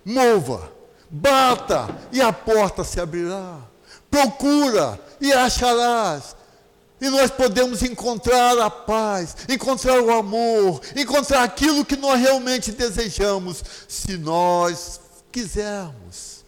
[0.03, 0.69] Mova,
[1.09, 3.59] bata, e a porta se abrirá.
[4.11, 6.35] Procura, e acharás.
[7.01, 13.63] E nós podemos encontrar a paz, encontrar o amor, encontrar aquilo que nós realmente desejamos,
[13.87, 14.99] se nós
[15.31, 16.43] quisermos.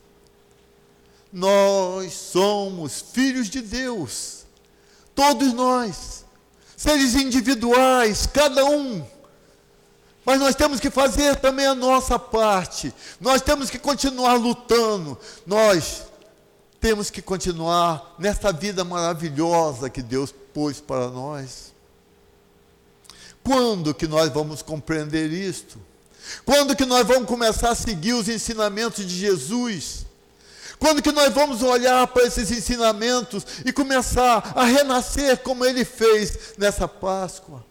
[1.31, 4.37] Nós somos filhos de Deus
[5.17, 6.23] Todos nós,
[6.75, 9.03] seres individuais, cada um.
[10.23, 12.93] Mas nós temos que fazer também a nossa parte.
[13.19, 15.17] Nós temos que continuar lutando.
[15.43, 16.03] Nós
[16.79, 21.73] temos que continuar nessa vida maravilhosa que Deus pôs para nós.
[23.43, 25.79] Quando que nós vamos compreender isto?
[26.45, 30.05] Quando que nós vamos começar a seguir os ensinamentos de Jesus?
[30.77, 36.53] Quando que nós vamos olhar para esses ensinamentos e começar a renascer como ele fez
[36.57, 37.65] nessa Páscoa?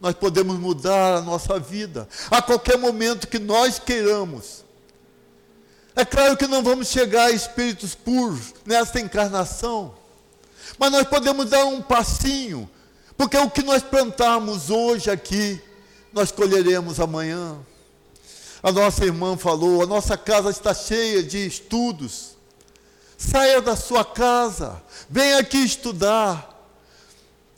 [0.00, 4.64] Nós podemos mudar a nossa vida a qualquer momento que nós queiramos.
[5.94, 9.94] É claro que não vamos chegar a espíritos puros nesta encarnação,
[10.78, 12.70] mas nós podemos dar um passinho,
[13.16, 15.60] porque o que nós plantarmos hoje aqui,
[16.12, 17.58] nós colheremos amanhã.
[18.62, 22.36] A nossa irmã falou: a nossa casa está cheia de estudos.
[23.16, 26.48] Saia da sua casa, venha aqui estudar.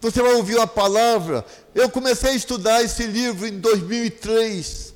[0.01, 1.47] Você vai ouvir uma palavra.
[1.73, 4.92] Eu comecei a estudar esse livro em 2003.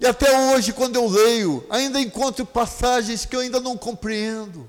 [0.00, 4.68] E até hoje, quando eu leio, ainda encontro passagens que eu ainda não compreendo.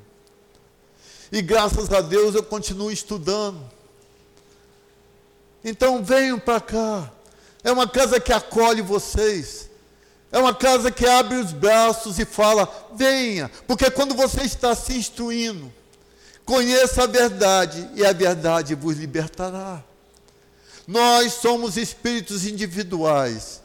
[1.31, 3.59] E graças a Deus eu continuo estudando.
[5.63, 7.11] Então venham para cá.
[7.63, 9.69] É uma casa que acolhe vocês.
[10.31, 14.93] É uma casa que abre os braços e fala: venha, porque quando você está se
[14.93, 15.71] instruindo,
[16.45, 19.83] conheça a verdade e a verdade vos libertará.
[20.87, 23.59] Nós somos espíritos individuais.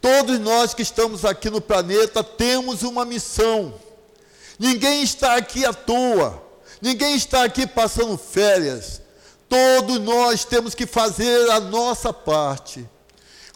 [0.00, 3.74] Todos nós que estamos aqui no planeta temos uma missão.
[4.58, 6.42] Ninguém está aqui à toa.
[6.80, 9.02] Ninguém está aqui passando férias.
[9.48, 12.88] Todos nós temos que fazer a nossa parte.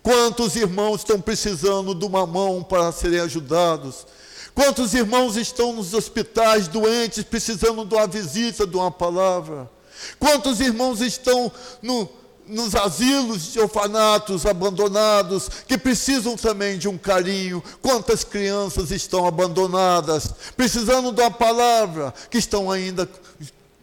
[0.02, 4.06] Quantos irmãos estão precisando de uma mão para serem ajudados?
[4.54, 9.70] Quantos irmãos estão nos hospitais doentes, precisando de uma visita, de uma palavra?
[10.18, 12.08] Quantos irmãos estão no,
[12.46, 17.62] nos asilos de orfanatos abandonados, que precisam também de um carinho?
[17.80, 23.08] Quantas crianças estão abandonadas, precisando de uma palavra, que estão ainda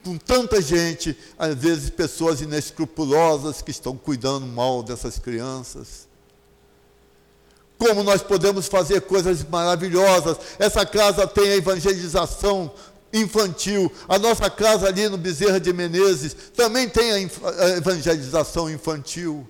[0.04, 6.10] com tanta gente, às vezes pessoas inescrupulosas que estão cuidando mal dessas crianças?
[7.80, 10.38] como nós podemos fazer coisas maravilhosas.
[10.60, 12.70] Essa casa tem a evangelização
[13.14, 13.92] infantil.
[14.08, 17.20] A nossa casa ali no Bezerra de Menezes também tem a
[17.78, 19.48] evangelização infantil.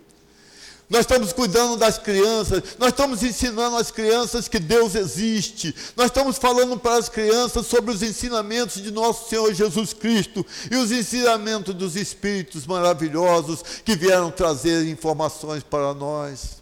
[0.89, 6.37] nós estamos cuidando das crianças, nós estamos ensinando às crianças que Deus existe, nós estamos
[6.37, 11.75] falando para as crianças sobre os ensinamentos de nosso Senhor Jesus Cristo e os ensinamentos
[11.75, 16.59] dos Espíritos maravilhosos que vieram trazer informações para nós.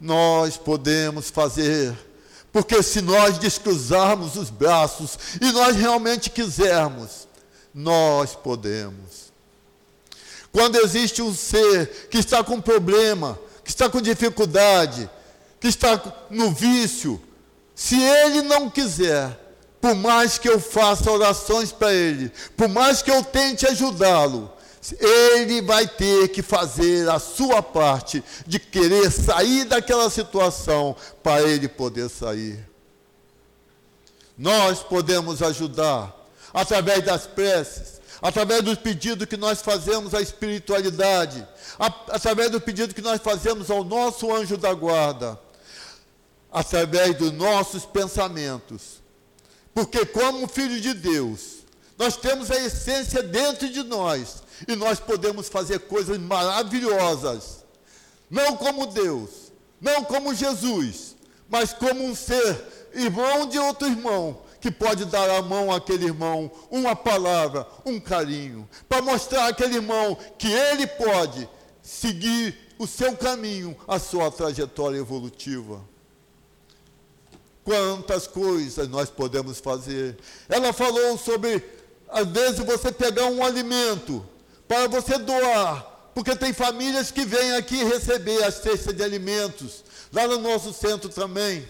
[0.00, 1.96] Nós podemos fazer,
[2.56, 7.28] porque se nós descruzarmos os braços e nós realmente quisermos,
[7.74, 9.30] nós podemos.
[10.50, 15.06] Quando existe um ser que está com problema, que está com dificuldade,
[15.60, 17.22] que está no vício,
[17.74, 19.38] se ele não quiser,
[19.78, 24.50] por mais que eu faça orações para ele, por mais que eu tente ajudá-lo,
[24.92, 31.68] ele vai ter que fazer a sua parte de querer sair daquela situação para ele
[31.68, 32.68] poder sair.
[34.36, 36.14] Nós podemos ajudar
[36.52, 41.46] através das preces, através dos pedidos que nós fazemos à espiritualidade,
[41.78, 45.38] através do pedido que nós fazemos ao nosso anjo da guarda,
[46.50, 49.02] através dos nossos pensamentos.
[49.74, 51.56] Porque, como filho de Deus,
[51.98, 57.64] nós temos a essência dentro de nós e nós podemos fazer coisas maravilhosas,
[58.30, 61.16] não como Deus, não como Jesus,
[61.48, 66.50] mas como um ser irmão de outro irmão, que pode dar a mão àquele irmão,
[66.70, 71.48] uma palavra, um carinho, para mostrar àquele irmão que ele pode
[71.82, 75.80] seguir o seu caminho, a sua trajetória evolutiva.
[77.64, 80.16] Quantas coisas nós podemos fazer.
[80.48, 81.62] Ela falou sobre,
[82.08, 84.24] às vezes, você pegar um alimento
[84.68, 90.26] para você doar, porque tem famílias que vêm aqui receber a cesta de alimentos, lá
[90.26, 91.68] no nosso centro também.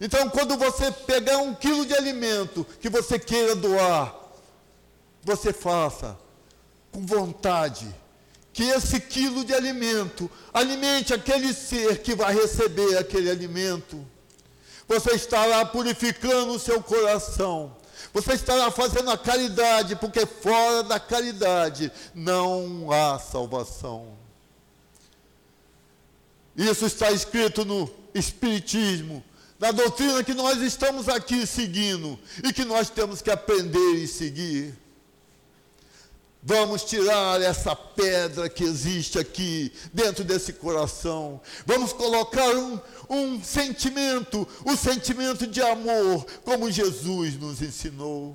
[0.00, 4.14] Então, quando você pegar um quilo de alimento que você queira doar,
[5.22, 6.16] você faça
[6.92, 7.92] com vontade.
[8.52, 14.04] Que esse quilo de alimento alimente aquele ser que vai receber aquele alimento.
[14.88, 17.76] Você estará purificando o seu coração.
[18.20, 24.18] Você estará fazendo a caridade, porque fora da caridade não há salvação.
[26.56, 29.22] Isso está escrito no Espiritismo,
[29.56, 34.76] da doutrina que nós estamos aqui seguindo e que nós temos que aprender e seguir.
[36.48, 41.42] Vamos tirar essa pedra que existe aqui dentro desse coração.
[41.66, 42.80] Vamos colocar um,
[43.10, 48.34] um sentimento, o um sentimento de amor, como Jesus nos ensinou.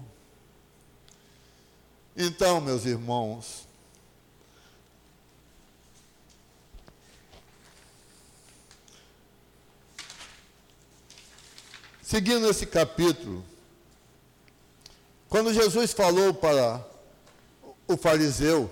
[2.16, 3.68] Então, meus irmãos,
[12.04, 13.44] Seguindo esse capítulo,
[15.28, 16.93] quando Jesus falou para
[17.94, 18.70] o fariseu,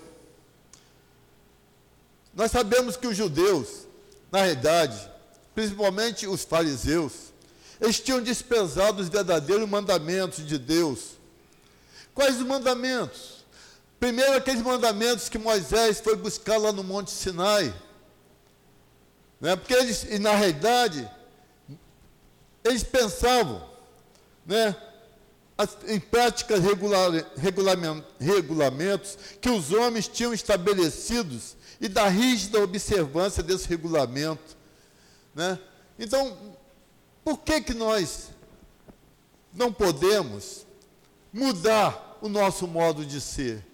[2.33, 3.87] nós sabemos que os judeus,
[4.31, 5.09] na realidade,
[5.53, 7.31] principalmente os fariseus,
[7.79, 11.17] eles tinham desprezado os verdadeiros mandamentos de Deus.
[12.13, 13.45] Quais os mandamentos?
[13.99, 17.73] Primeiro, aqueles mandamentos que Moisés foi buscar lá no Monte Sinai.
[19.39, 19.55] Né?
[19.55, 21.09] Porque eles, e na realidade,
[22.63, 23.67] eles pensavam
[24.45, 24.75] né,
[25.87, 27.11] em práticas regular,
[28.19, 34.57] regulamentos que os homens tinham estabelecidos e da rígida observância desse regulamento.
[35.35, 35.59] Né?
[35.97, 36.37] Então,
[37.23, 38.29] por que, que nós
[39.53, 40.65] não podemos
[41.31, 43.65] mudar o nosso modo de ser,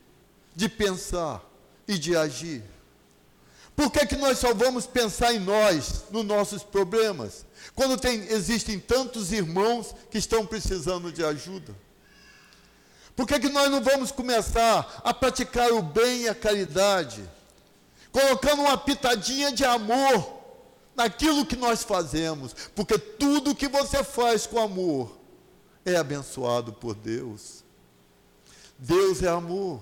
[0.56, 1.44] de pensar
[1.88, 2.64] e de agir?
[3.76, 7.46] Por que, que nós só vamos pensar em nós, nos nossos problemas?
[7.76, 11.76] Quando tem, existem tantos irmãos que estão precisando de ajuda.
[13.16, 17.28] Por que, que nós não vamos começar a praticar o bem e a caridade?
[18.12, 20.38] Colocando uma pitadinha de amor
[20.96, 22.56] naquilo que nós fazemos.
[22.76, 25.18] Porque tudo que você faz com amor
[25.86, 27.64] é abençoado por Deus.
[28.78, 29.82] Deus é amor.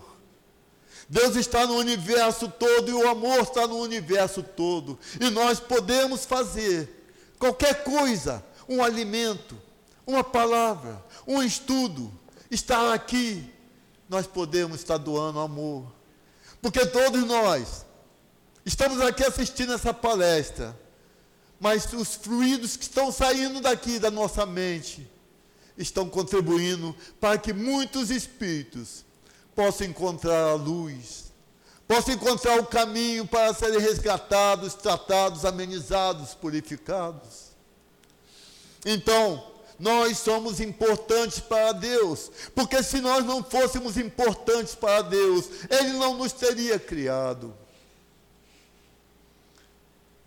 [1.09, 4.97] Deus está no universo todo e o amor está no universo todo.
[5.19, 7.04] E nós podemos fazer
[7.39, 9.57] qualquer coisa, um alimento,
[10.05, 12.11] uma palavra, um estudo,
[12.49, 13.51] estar aqui,
[14.07, 15.91] nós podemos estar doando amor.
[16.61, 17.85] Porque todos nós
[18.65, 20.77] estamos aqui assistindo essa palestra,
[21.59, 25.09] mas os fluidos que estão saindo daqui da nossa mente
[25.77, 29.05] estão contribuindo para que muitos espíritos
[29.55, 31.24] possam encontrar a luz,
[31.87, 37.51] possam encontrar o caminho para serem resgatados, tratados, amenizados, purificados.
[38.85, 45.93] Então, nós somos importantes para Deus, porque se nós não fôssemos importantes para Deus, Ele
[45.93, 47.53] não nos teria criado.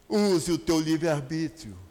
[0.09, 1.88] Use o teu livre-arbítrio.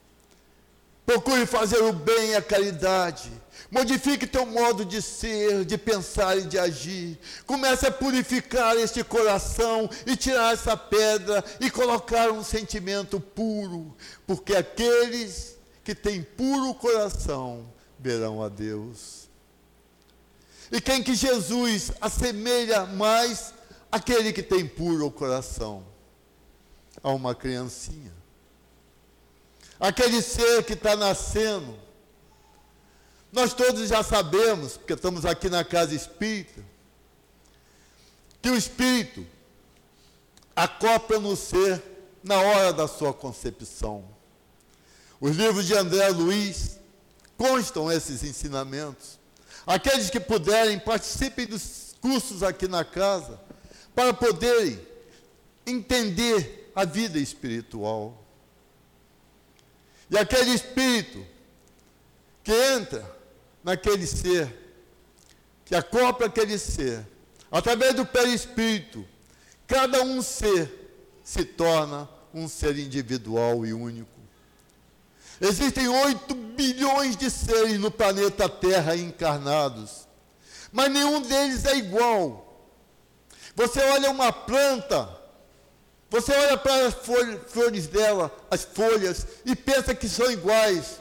[1.07, 3.31] Procure fazer o bem e a caridade.
[3.71, 7.17] Modifique teu modo de ser, de pensar e de agir.
[7.45, 13.95] Comece a purificar este coração e tirar essa pedra e colocar um sentimento puro,
[14.27, 19.29] porque aqueles que têm puro coração verão a Deus.
[20.69, 23.53] E quem que Jesus assemelha mais
[23.89, 25.85] aquele que tem puro coração?
[27.01, 28.16] A uma criancinha.
[29.79, 31.77] Aquele ser que está nascendo.
[33.31, 36.63] Nós todos já sabemos, porque estamos aqui na casa espírita,
[38.41, 39.25] que o espírito
[40.55, 41.83] acopla no ser
[42.23, 44.03] na hora da sua concepção.
[45.19, 46.79] Os livros de André Luiz
[47.37, 49.19] constam esses ensinamentos.
[49.65, 53.39] Aqueles que puderem, participem dos cursos aqui na casa,
[53.93, 54.79] para poderem
[55.65, 58.26] entender a vida espiritual.
[60.09, 61.25] E aquele espírito
[62.43, 63.05] que entra
[63.63, 64.53] naquele ser,
[65.65, 67.05] que acopla aquele ser,
[67.51, 69.05] através do perispírito,
[69.67, 70.71] cada um ser
[71.23, 74.17] se torna um ser individual e único.
[75.41, 80.07] Existem 8 bilhões de seres no planeta Terra encarnados,
[80.71, 82.65] mas nenhum deles é igual.
[83.55, 85.16] Você olha uma planta,
[86.09, 90.99] você olha para as flores dela, as folhas, e pensa que são iguais.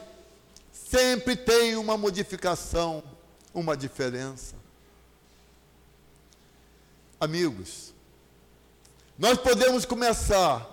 [0.73, 3.03] Sempre tem uma modificação,
[3.55, 4.55] uma diferença.
[7.21, 7.93] Amigos,
[9.19, 10.67] nós podemos começar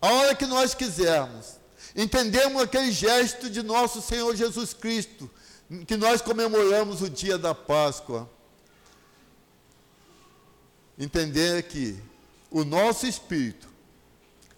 [0.00, 1.62] a hora que nós quisermos
[1.94, 5.30] Entendemos aquele gesto de nosso Senhor Jesus Cristo,
[5.86, 8.28] que nós comemoramos o dia da Páscoa.
[10.98, 11.98] Entender que
[12.52, 13.68] o nosso espírito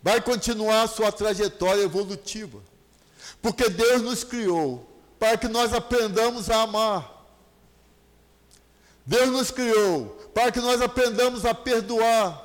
[0.02, 2.60] vai continuar sua trajetória evolutiva,
[3.40, 4.86] porque Deus nos criou
[5.18, 7.12] para que nós aprendamos a amar.
[9.06, 12.42] Deus nos criou para que nós aprendamos a perdoar.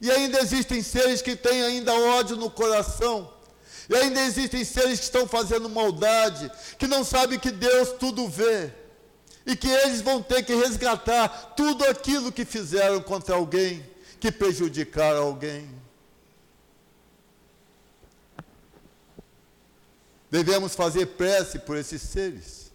[0.00, 3.36] E ainda existem seres que têm ainda ódio no coração
[3.88, 8.72] e ainda existem seres que estão fazendo maldade, que não sabem que Deus tudo vê.
[9.46, 13.88] E que eles vão ter que resgatar tudo aquilo que fizeram contra alguém,
[14.26, 15.70] que prejudicaram alguém.
[20.28, 22.72] Devemos fazer prece por esses seres.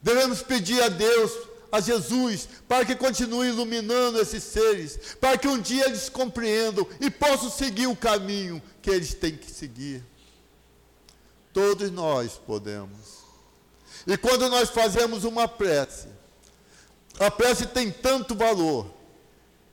[0.00, 1.32] Devemos pedir a Deus,
[1.70, 7.10] a Jesus, para que continue iluminando esses seres, para que um dia eles compreendam e
[7.10, 10.02] possam seguir o caminho que eles têm que seguir.
[11.52, 13.18] Todos nós podemos.
[14.06, 16.08] E quando nós fazemos uma prece,
[17.20, 18.93] a prece tem tanto valor,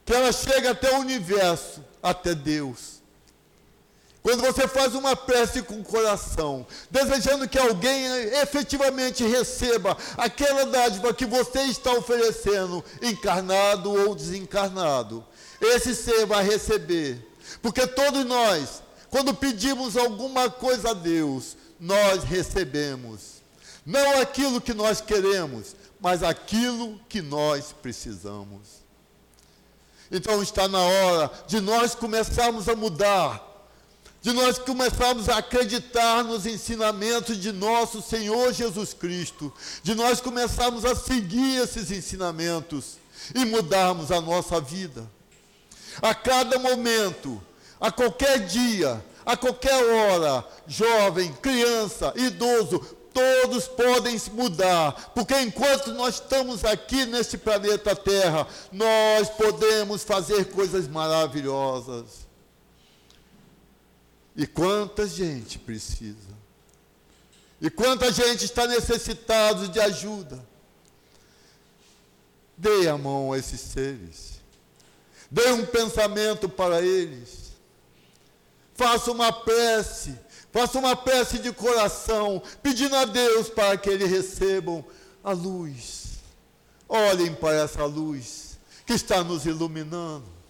[0.05, 3.01] que ela chega até o universo, até Deus.
[4.23, 8.05] Quando você faz uma prece com o coração, desejando que alguém
[8.41, 15.25] efetivamente receba aquela dádiva que você está oferecendo, encarnado ou desencarnado,
[15.59, 17.27] esse ser vai receber.
[17.63, 23.41] Porque todos nós, quando pedimos alguma coisa a Deus, nós recebemos.
[23.83, 28.80] Não aquilo que nós queremos, mas aquilo que nós precisamos.
[30.11, 33.41] Então está na hora de nós começarmos a mudar,
[34.21, 39.51] de nós começarmos a acreditar nos ensinamentos de nosso Senhor Jesus Cristo,
[39.81, 42.97] de nós começarmos a seguir esses ensinamentos
[43.33, 45.09] e mudarmos a nossa vida.
[46.01, 47.41] A cada momento,
[47.79, 55.93] a qualquer dia, a qualquer hora, jovem, criança, idoso, todos podem se mudar, porque enquanto
[55.93, 62.27] nós estamos aqui neste planeta Terra, nós podemos fazer coisas maravilhosas.
[64.35, 66.31] E quanta gente precisa.
[67.59, 70.43] E quanta gente está necessitado de ajuda.
[72.57, 74.41] Dê a mão a esses seres.
[75.29, 77.40] Dê um pensamento para eles
[78.81, 80.17] faça uma prece,
[80.51, 84.83] faça uma prece de coração, pedindo a Deus para que eles recebam
[85.23, 86.17] a luz.
[86.89, 90.40] Olhem para essa luz que está nos iluminando.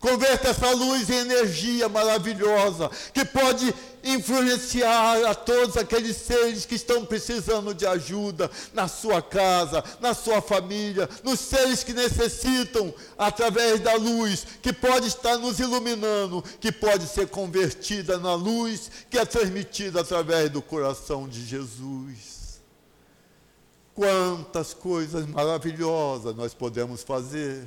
[0.00, 3.74] Converta essa luz em energia maravilhosa que pode
[4.04, 10.40] influenciar a todos aqueles seres que estão precisando de ajuda na sua casa, na sua
[10.40, 17.08] família, nos seres que necessitam através da luz que pode estar nos iluminando, que pode
[17.08, 22.60] ser convertida na luz que é transmitida através do coração de Jesus.
[23.96, 27.66] Quantas coisas maravilhosas nós podemos fazer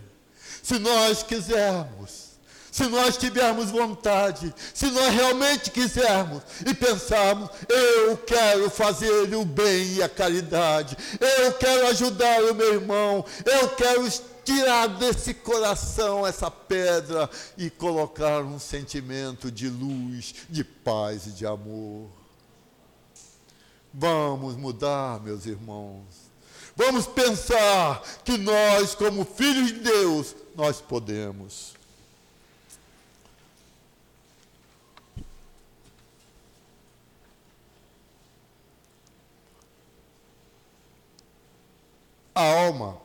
[0.63, 2.31] se nós quisermos,
[2.71, 9.95] se nós tivermos vontade, se nós realmente quisermos e pensarmos, eu quero fazer o bem
[9.95, 14.09] e a caridade, eu quero ajudar o meu irmão, eu quero
[14.45, 21.45] tirar desse coração essa pedra e colocar um sentimento de luz, de paz e de
[21.45, 22.09] amor.
[23.93, 26.31] Vamos mudar, meus irmãos.
[26.75, 31.73] Vamos pensar que nós, como filhos de Deus, nós podemos.
[42.33, 42.99] A alma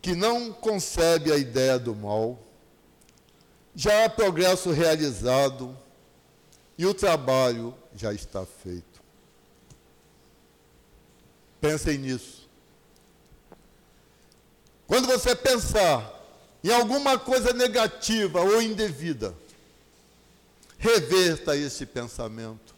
[0.00, 2.38] que não concebe a ideia do mal,
[3.74, 5.76] já há progresso realizado
[6.78, 9.02] e o trabalho já está feito.
[11.60, 12.37] Pensem nisso.
[14.88, 16.18] Quando você pensar
[16.64, 19.34] em alguma coisa negativa ou indevida,
[20.78, 22.74] reverta esse pensamento.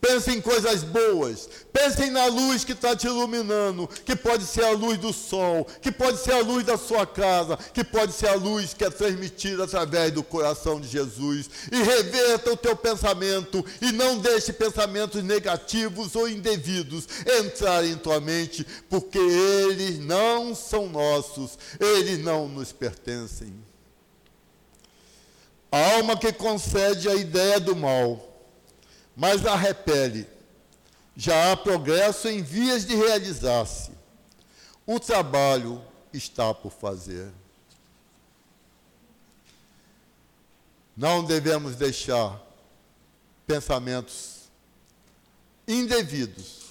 [0.00, 1.48] Pense em coisas boas.
[1.72, 5.90] Pense na luz que está te iluminando, que pode ser a luz do sol, que
[5.90, 9.64] pode ser a luz da sua casa, que pode ser a luz que é transmitida
[9.64, 11.48] através do coração de Jesus.
[11.72, 17.08] E reverta o teu pensamento e não deixe pensamentos negativos ou indevidos
[17.40, 23.52] entrarem em tua mente, porque eles não são nossos, eles não nos pertencem.
[25.72, 28.35] A alma que concede a ideia do mal
[29.16, 30.28] mas a repele.
[31.16, 33.90] Já há progresso em vias de realizar-se.
[34.86, 37.32] O trabalho está por fazer.
[40.94, 42.38] Não devemos deixar
[43.46, 44.42] pensamentos
[45.66, 46.66] indevidos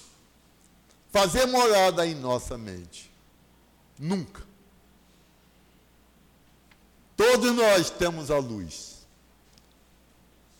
[1.10, 3.10] fazer morada em nossa mente.
[3.98, 4.42] Nunca.
[7.16, 8.95] Todos nós temos a luz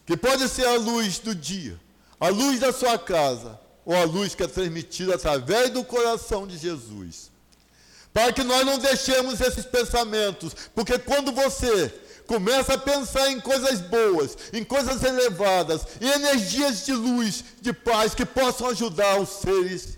[0.06, 1.78] que pode ser a luz do dia,
[2.18, 6.56] a luz da sua casa, ou a luz que é transmitida através do coração de
[6.56, 7.30] Jesus.
[8.12, 11.92] Para que nós não deixemos esses pensamentos, porque quando você
[12.26, 18.14] começa a pensar em coisas boas, em coisas elevadas, em energias de luz, de paz
[18.14, 19.95] que possam ajudar os seres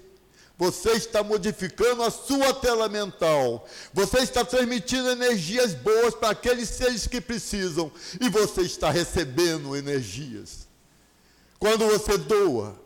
[0.59, 3.65] você está modificando a sua tela mental.
[3.95, 7.93] Você está transmitindo energias boas para aqueles seres que precisam.
[8.21, 10.67] E você está recebendo energias.
[11.61, 12.77] Quando você doa,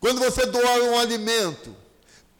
[0.00, 1.76] quando você doar um alimento,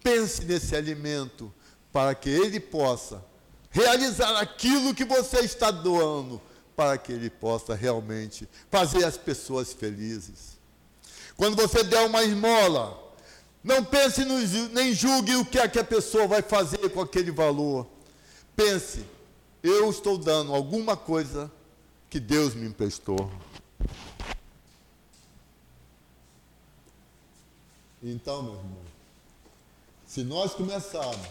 [0.03, 1.53] pense nesse alimento
[1.93, 3.23] para que ele possa
[3.71, 6.41] realizar aquilo que você está doando,
[6.75, 10.57] para que ele possa realmente fazer as pessoas felizes.
[11.37, 13.06] Quando você der uma esmola,
[13.67, 14.25] não pense
[14.73, 17.85] nem julgue o que é que a pessoa vai fazer com aquele valor.
[18.55, 19.05] Pense,
[19.61, 21.51] eu estou dando alguma coisa
[22.09, 23.29] que Deus me emprestou.
[28.01, 28.79] Então, meu irmão,
[30.07, 31.27] se nós começarmos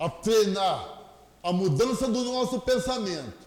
[0.00, 1.02] a treinar
[1.42, 3.46] a mudança do nosso pensamento,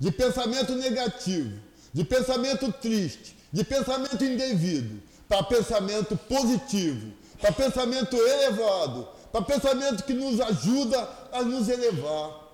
[0.00, 1.60] de pensamento negativo,
[1.92, 10.12] de pensamento triste, de pensamento indevido, para pensamento positivo, para pensamento elevado, para pensamento que
[10.12, 12.48] nos ajuda a nos elevar.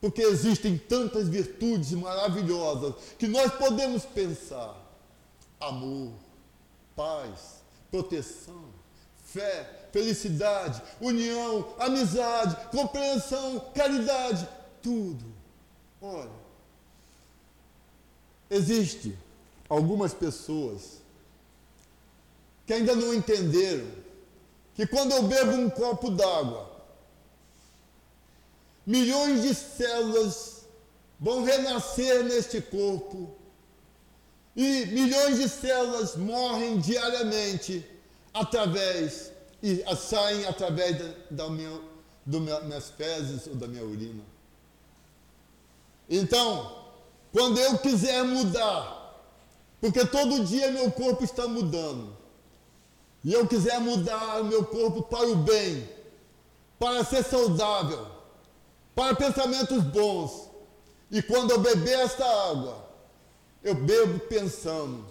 [0.00, 4.76] Porque existem tantas virtudes maravilhosas que nós podemos pensar:
[5.58, 6.12] amor,
[6.94, 8.64] paz, proteção,
[9.24, 14.48] fé, felicidade, união, amizade, compreensão, caridade,
[14.80, 15.24] tudo.
[16.00, 16.30] Olha,
[18.48, 19.18] existe
[19.68, 20.98] algumas pessoas
[22.64, 23.86] que ainda não entenderam
[24.78, 26.70] que quando eu bebo um copo d'água,
[28.86, 30.68] milhões de células
[31.18, 33.34] vão renascer neste corpo
[34.54, 37.84] e milhões de células morrem diariamente
[38.32, 40.96] através e saem através
[41.28, 41.80] da, minha,
[42.24, 44.22] do minhas fezes ou da minha urina.
[46.08, 46.84] Então,
[47.32, 49.26] quando eu quiser mudar,
[49.80, 52.16] porque todo dia meu corpo está mudando,
[53.24, 55.88] e eu quiser mudar o meu corpo para o bem,
[56.78, 58.06] para ser saudável,
[58.94, 60.48] para pensamentos bons,
[61.10, 62.86] e quando eu beber esta água,
[63.62, 65.04] eu bebo pensando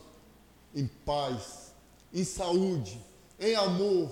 [0.73, 1.73] em paz,
[2.13, 3.03] em saúde,
[3.39, 4.09] em amor,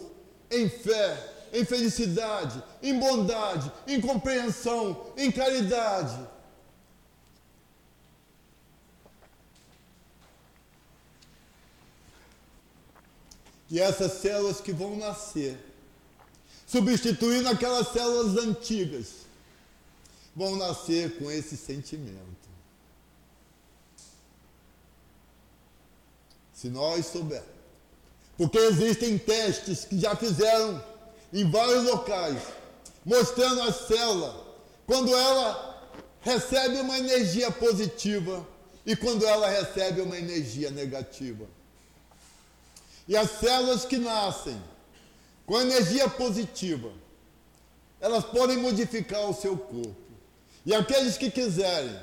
[0.52, 6.18] em fé, em felicidade, em bondade, em compreensão, em caridade.
[13.70, 15.58] E essas células que vão nascer,
[16.68, 19.26] substituindo aquelas células antigas,
[20.36, 22.46] vão nascer com esse sentimento.
[26.54, 27.56] Se nós soubermos.
[28.38, 30.84] Porque existem testes que já fizeram
[31.32, 32.42] em vários locais,
[33.06, 34.46] mostrando a célula,
[34.86, 35.76] quando ela
[36.22, 38.46] recebe uma energia positiva
[38.86, 41.46] e quando ela recebe uma energia negativa.
[43.08, 44.62] E as células que nascem
[45.46, 46.92] com energia positiva,
[48.00, 49.96] elas podem modificar o seu corpo.
[50.66, 51.96] E aqueles que quiserem,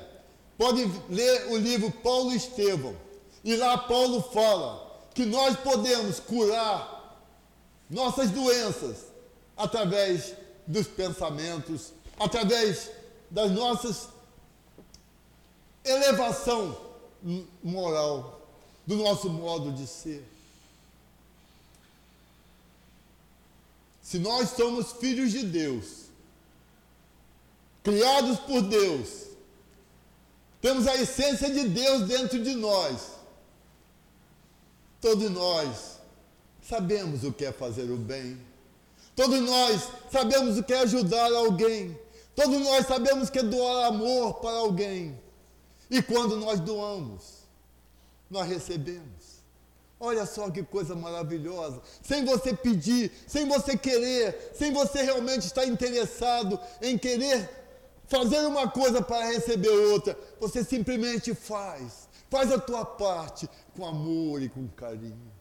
[0.57, 2.95] podem ler o livro Paulo Estevão.
[3.43, 7.19] E lá Paulo fala que nós podemos curar
[7.89, 9.07] nossas doenças
[9.57, 10.33] através
[10.65, 12.89] dos pensamentos, através
[13.29, 14.07] das nossas
[15.83, 16.77] elevação
[17.61, 18.41] moral,
[18.87, 20.32] do nosso modo de ser.
[24.13, 26.03] Se nós somos filhos de Deus,
[27.81, 29.09] criados por Deus,
[30.61, 33.13] temos a essência de Deus dentro de nós.
[35.01, 35.97] Todos nós
[36.61, 38.39] sabemos o que é fazer o bem.
[39.15, 41.99] Todos nós sabemos o que é ajudar alguém.
[42.35, 45.19] Todos nós sabemos que é doar amor para alguém.
[45.89, 47.47] E quando nós doamos,
[48.29, 49.22] nós recebemos.
[50.05, 51.81] Olha só que coisa maravilhosa.
[52.01, 57.49] Sem você pedir, sem você querer, sem você realmente estar interessado em querer
[58.05, 62.09] fazer uma coisa para receber outra, você simplesmente faz.
[62.29, 65.31] Faz a tua parte com amor e com carinho.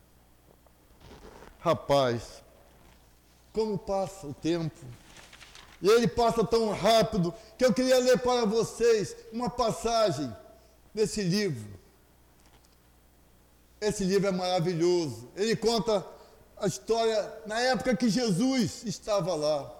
[1.58, 2.40] Rapaz,
[3.52, 4.78] como passa o tempo.
[5.82, 10.32] E ele passa tão rápido que eu queria ler para vocês uma passagem
[10.94, 11.81] desse livro.
[13.82, 15.28] Esse livro é maravilhoso.
[15.34, 16.06] Ele conta
[16.56, 19.74] a história na época que Jesus estava lá.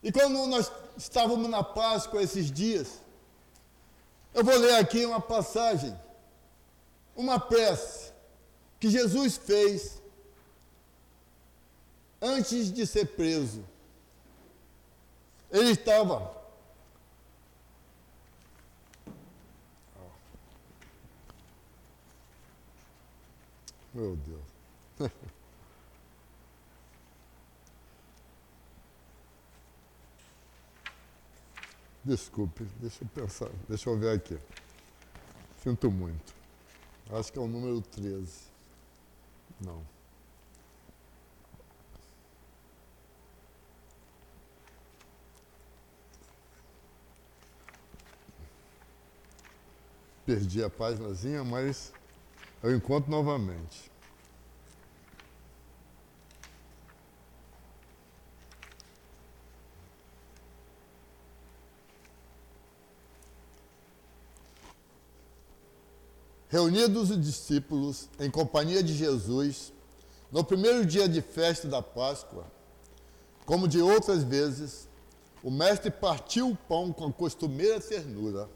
[0.00, 3.00] E quando nós estávamos na Páscoa esses dias,
[4.32, 5.92] eu vou ler aqui uma passagem,
[7.16, 8.12] uma prece
[8.78, 10.00] que Jesus fez
[12.22, 13.64] antes de ser preso.
[15.50, 16.35] Ele estava
[23.96, 24.44] Meu Deus.
[32.04, 34.38] Desculpe, deixa eu pensar, deixa eu ver aqui.
[35.62, 36.34] Sinto muito.
[37.10, 38.42] Acho que é o número 13.
[39.62, 39.82] Não.
[50.26, 51.94] Perdi a páginazinha, mas
[52.66, 53.90] eu encontro novamente.
[66.48, 69.72] Reunidos os discípulos em companhia de Jesus,
[70.32, 72.46] no primeiro dia de festa da Páscoa,
[73.44, 74.88] como de outras vezes,
[75.42, 78.48] o mestre partiu o pão com a costumeira ternura.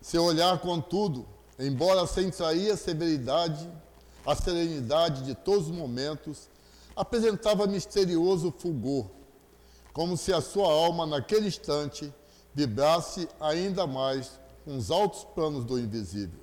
[0.00, 1.24] Seu olhar, contudo,
[1.66, 3.70] embora sem trair a severidade,
[4.26, 6.48] a serenidade de todos os momentos,
[6.96, 9.06] apresentava misterioso fulgor,
[9.92, 12.12] como se a sua alma, naquele instante,
[12.54, 16.40] vibrasse ainda mais com os altos planos do invisível.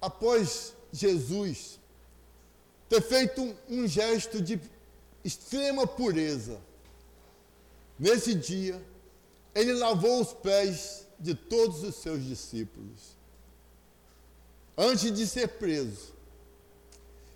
[0.00, 1.78] Após Jesus
[2.88, 4.60] ter feito um, um gesto de
[5.24, 6.60] extrema pureza,
[7.98, 8.80] nesse dia,
[9.54, 13.16] ele lavou os pés de todos os seus discípulos,
[14.76, 16.14] antes de ser preso.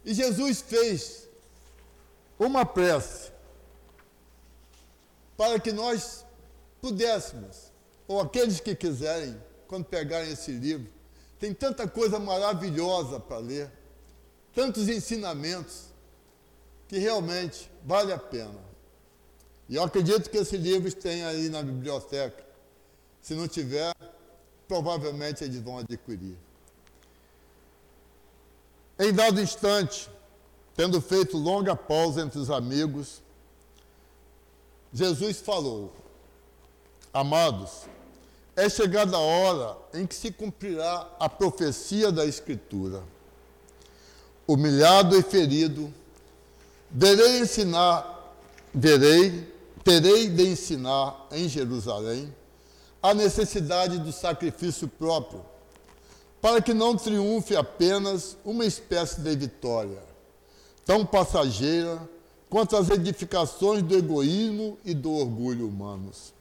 [0.05, 1.29] E Jesus fez
[2.39, 3.31] uma prece
[5.37, 6.25] para que nós
[6.81, 7.73] pudéssemos,
[8.07, 10.91] ou aqueles que quiserem, quando pegarem esse livro,
[11.39, 13.71] tem tanta coisa maravilhosa para ler,
[14.55, 15.87] tantos ensinamentos,
[16.87, 18.72] que realmente vale a pena.
[19.73, 22.45] E eu acredito que esse livro tem aí na biblioteca.
[23.23, 23.91] Se não tiver,
[24.69, 26.37] provavelmente eles vão adquirir.
[28.99, 30.11] Em dado instante,
[30.77, 33.23] tendo feito longa pausa entre os amigos,
[34.93, 35.91] Jesus falou:
[37.11, 37.87] Amados,
[38.55, 43.03] é chegada a hora em que se cumprirá a profecia da Escritura.
[44.47, 45.91] Humilhado e ferido,
[46.91, 48.37] verei ensinar,
[48.75, 49.51] verei
[49.85, 52.33] terei de ensinar em Jerusalém
[53.03, 55.45] a necessidade do sacrifício próprio,
[56.41, 60.03] para que não triunfe apenas uma espécie de vitória,
[60.85, 62.09] tão passageira
[62.49, 66.33] contra as edificações do egoísmo e do orgulho humanos.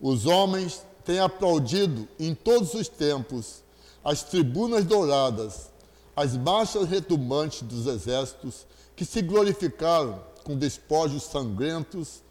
[0.00, 3.62] Os homens têm aplaudido em todos os tempos
[4.02, 5.70] as tribunas douradas,
[6.16, 8.66] as marchas retumbantes dos exércitos
[8.96, 12.22] que se glorificaram com despojos sangrentos,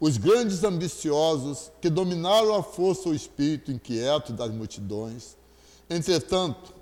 [0.00, 5.36] os grandes ambiciosos que dominaram a força o espírito inquieto das multidões.
[5.90, 6.74] Entretanto,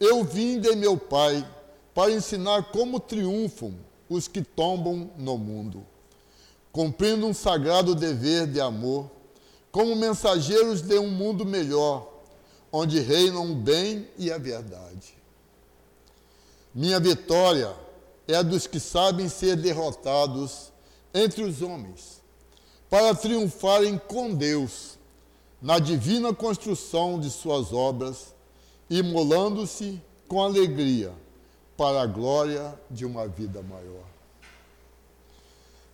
[0.00, 1.48] eu vim de meu Pai
[1.94, 3.74] para ensinar como triunfam
[4.08, 5.86] os que tombam no mundo,
[6.72, 9.08] cumprindo um sagrado dever de amor,
[9.70, 12.08] como mensageiros de um mundo melhor,
[12.72, 15.14] onde reinam o bem e a verdade.
[16.74, 17.76] Minha vitória
[18.26, 20.72] é a dos que sabem ser derrotados
[21.12, 22.19] entre os homens,
[22.90, 24.98] para triunfarem com Deus
[25.62, 28.34] na divina construção de suas obras,
[28.88, 31.12] imolando-se com alegria
[31.76, 34.04] para a glória de uma vida maior.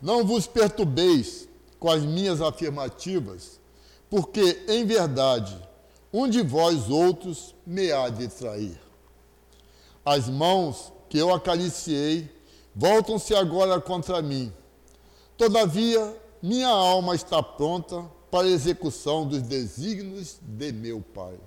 [0.00, 3.60] Não vos perturbeis com as minhas afirmativas,
[4.08, 5.56] porque, em verdade,
[6.12, 8.80] um de vós outros me há de trair.
[10.04, 12.30] As mãos que eu acariciei
[12.74, 14.52] voltam-se agora contra mim.
[15.36, 21.38] Todavia, minha alma está pronta para a execução dos desígnios de meu Pai.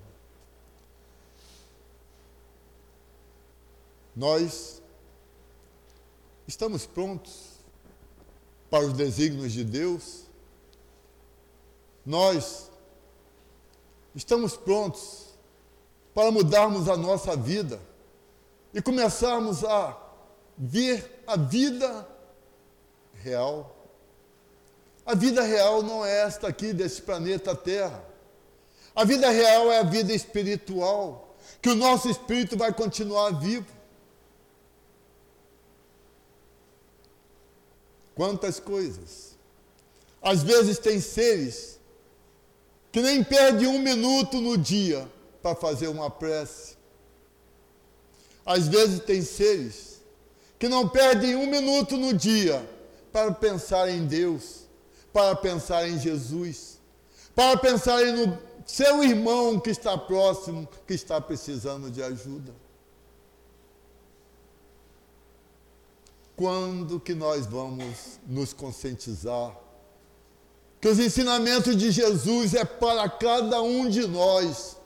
[4.16, 4.82] Nós
[6.48, 7.60] estamos prontos
[8.70, 10.24] para os desígnios de Deus?
[12.06, 12.70] Nós
[14.16, 15.28] estamos prontos
[16.14, 17.80] para mudarmos a nossa vida
[18.74, 19.98] e começarmos a
[20.58, 22.08] ver a vida
[23.14, 23.79] real?
[25.10, 28.00] A vida real não é esta aqui desse planeta Terra.
[28.96, 33.66] A vida real é a vida espiritual, que o nosso espírito vai continuar vivo.
[38.14, 39.36] Quantas coisas.
[40.22, 41.80] Às vezes tem seres
[42.92, 46.78] que nem perdem um minuto no dia para fazer uma prece.
[48.46, 50.04] Às vezes tem seres
[50.60, 52.64] que não perdem um minuto no dia
[53.12, 54.69] para pensar em Deus,
[55.12, 56.80] para pensar em Jesus,
[57.36, 62.54] para pensar no seu irmão que está próximo, que está precisando de ajuda.
[66.36, 69.56] Quando que nós vamos nos conscientizar
[70.80, 74.78] que os ensinamentos de Jesus é para cada um de nós.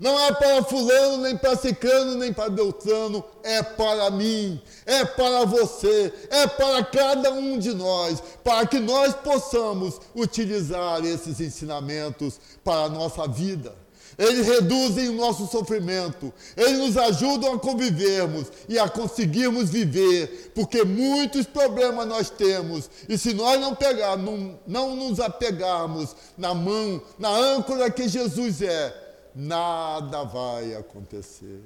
[0.00, 5.44] Não é para fulano, nem para ciclano, nem para beltrano, é para mim, é para
[5.44, 12.84] você, é para cada um de nós, para que nós possamos utilizar esses ensinamentos para
[12.84, 13.74] a nossa vida.
[14.16, 20.82] Eles reduzem o nosso sofrimento, eles nos ajudam a convivermos e a conseguirmos viver, porque
[20.82, 27.00] muitos problemas nós temos, e se nós não pegarmos, não, não nos apegarmos na mão,
[27.18, 28.99] na âncora que Jesus é,
[29.34, 31.62] nada vai acontecer.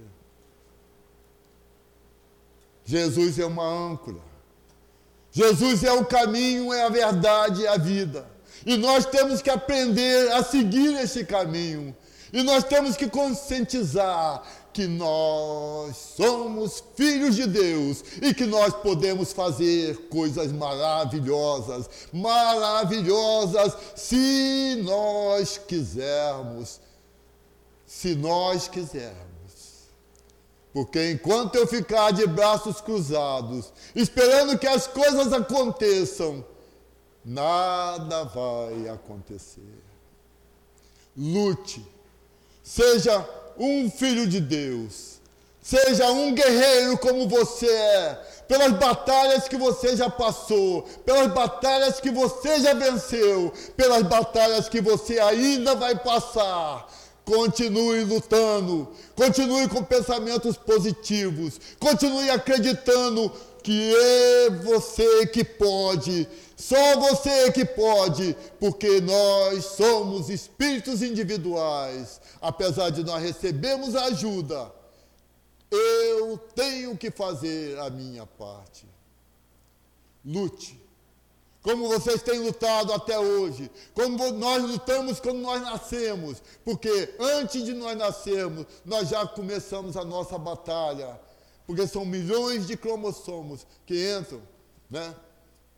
[2.84, 4.20] Jesus é uma âncora.
[5.32, 8.26] Jesus é o caminho, é a verdade, é a vida.
[8.64, 11.94] E nós temos que aprender a seguir esse caminho.
[12.32, 14.42] E nós temos que conscientizar
[14.72, 24.82] que nós somos filhos de Deus e que nós podemos fazer coisas maravilhosas, maravilhosas, se
[24.84, 26.80] nós quisermos.
[27.94, 29.88] Se nós quisermos.
[30.72, 36.44] Porque enquanto eu ficar de braços cruzados, esperando que as coisas aconteçam,
[37.24, 39.80] nada vai acontecer.
[41.16, 41.86] Lute
[42.64, 43.24] Seja
[43.56, 45.20] um filho de Deus.
[45.62, 48.14] Seja um guerreiro como você é,
[48.48, 54.80] pelas batalhas que você já passou, pelas batalhas que você já venceu, pelas batalhas que
[54.80, 56.86] você ainda vai passar.
[57.24, 67.50] Continue lutando, continue com pensamentos positivos, continue acreditando que é você que pode só você
[67.52, 72.20] que pode, porque nós somos espíritos individuais.
[72.40, 74.72] Apesar de nós recebermos ajuda,
[75.70, 78.86] eu tenho que fazer a minha parte.
[80.24, 80.83] Lute.
[81.64, 87.72] Como vocês têm lutado até hoje, como nós lutamos quando nós nascemos, porque antes de
[87.72, 91.18] nós nascermos, nós já começamos a nossa batalha,
[91.66, 94.42] porque são milhões de cromossomos que entram,
[94.90, 95.16] né?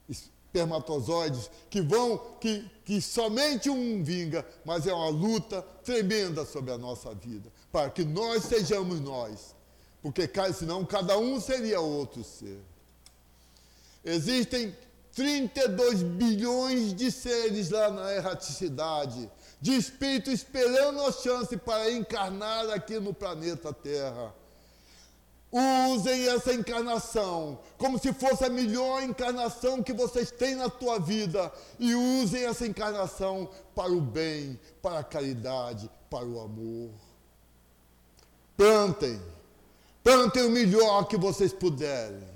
[0.08, 6.78] espermatozoides que vão, que, que somente um vinga, mas é uma luta tremenda sobre a
[6.78, 9.54] nossa vida, para que nós sejamos nós,
[10.02, 12.58] porque senão cada um seria outro ser.
[14.04, 14.74] Existem
[15.16, 23.00] 32 bilhões de seres lá na erraticidade, de espírito esperando a chance para encarnar aqui
[23.00, 24.34] no planeta Terra.
[25.50, 31.50] Usem essa encarnação como se fosse a melhor encarnação que vocês têm na tua vida
[31.78, 36.90] e usem essa encarnação para o bem, para a caridade, para o amor.
[38.54, 39.18] Plantem,
[40.04, 42.35] plantem o melhor que vocês puderem.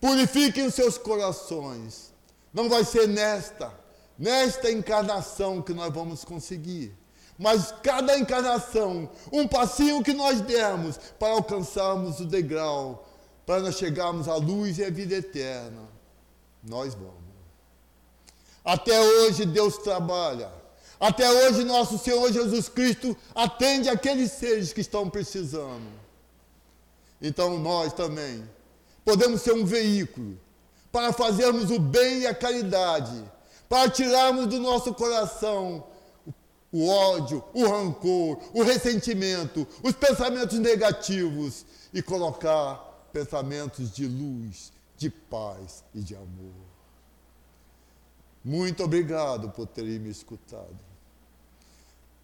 [0.00, 2.12] Purifiquem os seus corações.
[2.52, 3.72] Não vai ser nesta,
[4.18, 6.96] nesta encarnação que nós vamos conseguir.
[7.38, 13.06] Mas cada encarnação, um passinho que nós dermos para alcançarmos o degrau,
[13.44, 15.82] para nós chegarmos à luz e à vida eterna,
[16.62, 17.14] nós vamos.
[18.64, 20.50] Até hoje Deus trabalha.
[20.98, 25.86] Até hoje nosso Senhor Jesus Cristo atende aqueles seres que estão precisando.
[27.20, 28.48] Então nós também
[29.06, 30.36] podemos ser um veículo
[30.90, 33.22] para fazermos o bem e a caridade,
[33.68, 35.86] para tirarmos do nosso coração
[36.72, 45.08] o ódio, o rancor, o ressentimento, os pensamentos negativos e colocar pensamentos de luz, de
[45.08, 46.66] paz e de amor.
[48.44, 50.78] Muito obrigado por terem me escutado.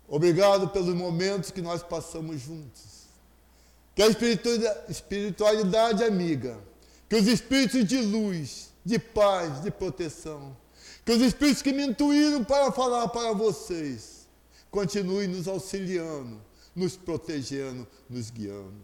[0.09, 3.07] Obrigado pelos momentos que nós passamos juntos.
[3.95, 4.09] Que a
[4.89, 6.59] espiritualidade amiga,
[7.13, 10.57] que os espíritos de luz, de paz, de proteção,
[11.05, 14.27] que os espíritos que me intuíram para falar para vocês,
[14.71, 16.41] continue nos auxiliando,
[16.75, 18.81] nos protegendo, nos guiando.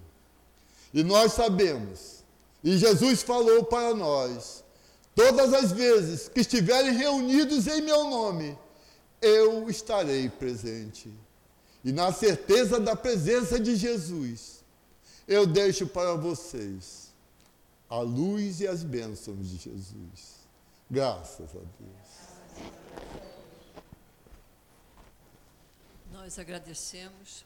[0.93, 2.23] E nós sabemos,
[2.63, 4.63] e Jesus falou para nós,
[5.15, 8.59] todas as vezes que estiverem reunidos em meu nome,
[9.23, 11.11] eu estarei presente.
[11.83, 14.63] E na certeza da presença de Jesus,
[15.27, 17.08] eu deixo para vocês
[17.89, 20.47] a luz e as bênçãos de Jesus.
[20.91, 22.73] Graças a Deus.
[26.13, 27.45] Nós agradecemos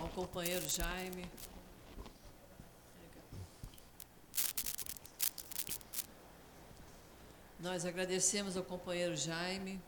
[0.00, 1.28] ao companheiro Jaime.
[7.58, 9.80] Nós agradecemos ao companheiro Jaime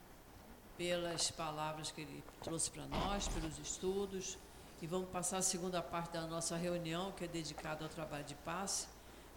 [0.76, 4.38] pelas palavras que ele trouxe para nós, pelos estudos.
[4.82, 8.34] E vamos passar a segunda parte da nossa reunião, que é dedicada ao trabalho de
[8.36, 8.86] passe.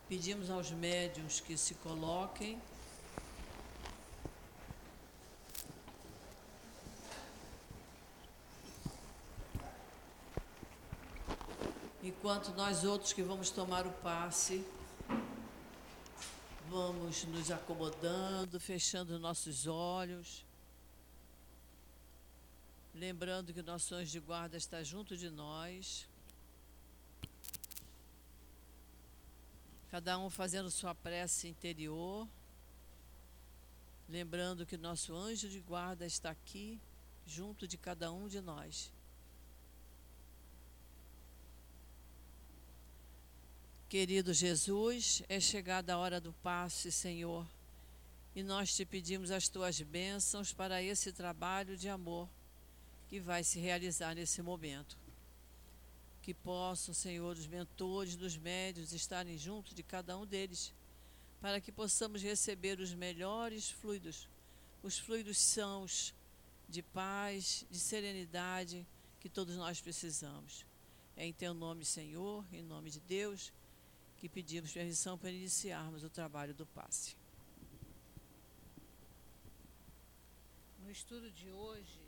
[0.07, 2.59] Pedimos aos médiums que se coloquem
[12.27, 14.65] enquanto nós outros que vamos tomar o passe,
[16.69, 20.45] vamos nos acomodando, fechando nossos olhos,
[22.93, 26.07] lembrando que o nosso anjo de guarda está junto de nós.
[29.89, 32.27] Cada um fazendo sua prece interior,
[34.09, 36.79] lembrando que nosso anjo de guarda está aqui,
[37.25, 38.91] junto de cada um de nós.
[43.89, 47.47] Querido Jesus, é chegada a hora do passe, Senhor,
[48.35, 52.27] e nós te pedimos as tuas bênçãos para esse trabalho de amor
[53.07, 54.97] que vai se realizar nesse momento.
[56.27, 60.73] Que possam, Senhor, os mentores dos médios estarem junto de cada um deles,
[61.39, 64.27] para que possamos receber os melhores fluidos,
[64.83, 66.13] os fluidos sãos
[66.67, 68.85] de paz, de serenidade
[69.21, 70.65] que todos nós precisamos.
[71.15, 73.53] É em teu nome, Senhor, em nome de Deus
[74.17, 77.15] que pedimos permissão para iniciarmos o trabalho do passe.
[80.83, 82.01] No estudo de hoje,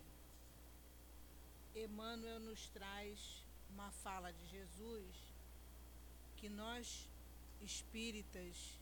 [1.73, 5.15] Emmanuel nos traz uma fala de Jesus
[6.37, 7.07] que nós
[7.61, 8.77] espíritas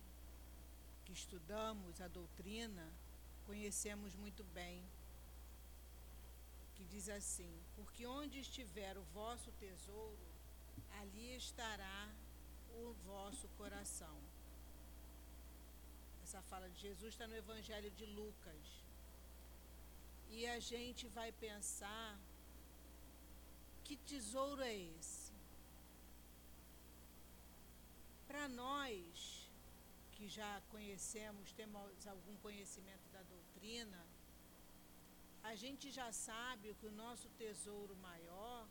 [1.05, 2.85] que estudamos a doutrina
[3.45, 4.83] conhecemos muito bem.
[6.75, 10.27] Que diz assim: Porque onde estiver o vosso tesouro,
[10.99, 12.09] ali estará
[12.81, 14.17] o vosso coração.
[16.23, 18.63] Essa fala de Jesus está no Evangelho de Lucas.
[20.29, 22.19] E a gente vai pensar:
[23.88, 25.31] que tesouro é esse?
[28.27, 29.49] Para nós
[30.15, 34.01] que já conhecemos, temos algum conhecimento da doutrina,
[35.41, 38.67] a gente já sabe que o nosso tesouro maior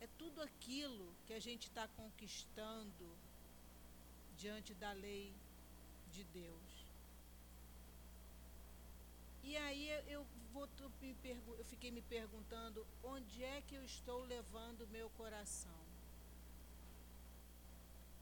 [0.00, 3.06] é tudo aquilo que a gente está conquistando
[4.38, 5.34] diante da lei
[6.12, 6.70] de Deus.
[9.42, 10.68] E aí eu, vou,
[11.58, 15.80] eu fiquei me perguntando onde é que eu estou levando o meu coração.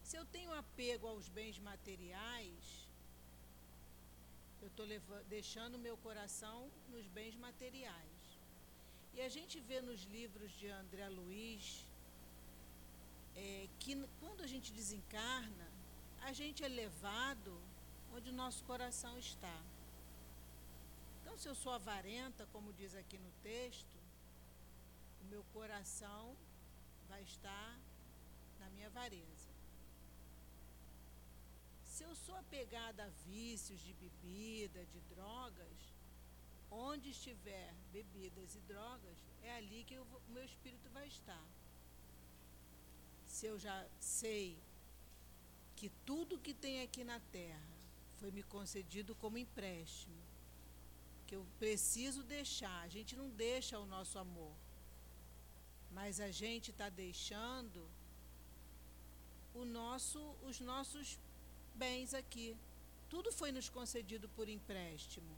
[0.02, 2.86] Se eu tenho apego aos bens materiais,
[4.62, 4.86] eu estou
[5.28, 8.22] deixando meu coração nos bens materiais.
[9.14, 11.86] E a gente vê nos livros de André Luiz
[13.34, 15.68] é, que quando a gente desencarna,
[16.22, 17.52] a gente é levado
[18.14, 19.58] onde o nosso coração está.
[21.36, 23.98] Então, se eu sou avarenta, como diz aqui no texto,
[25.20, 26.34] o meu coração
[27.10, 27.78] vai estar
[28.58, 29.50] na minha avareza.
[31.84, 35.76] Se eu sou apegada a vícios de bebida, de drogas,
[36.70, 41.46] onde estiver bebidas e drogas, é ali que o meu espírito vai estar.
[43.26, 44.56] Se eu já sei
[45.76, 47.76] que tudo que tem aqui na terra
[48.20, 50.25] foi me concedido como empréstimo,
[51.26, 54.54] que eu preciso deixar, a gente não deixa o nosso amor,
[55.90, 57.88] mas a gente está deixando
[59.54, 61.18] o nosso, os nossos
[61.74, 62.56] bens aqui.
[63.08, 65.34] Tudo foi nos concedido por empréstimo.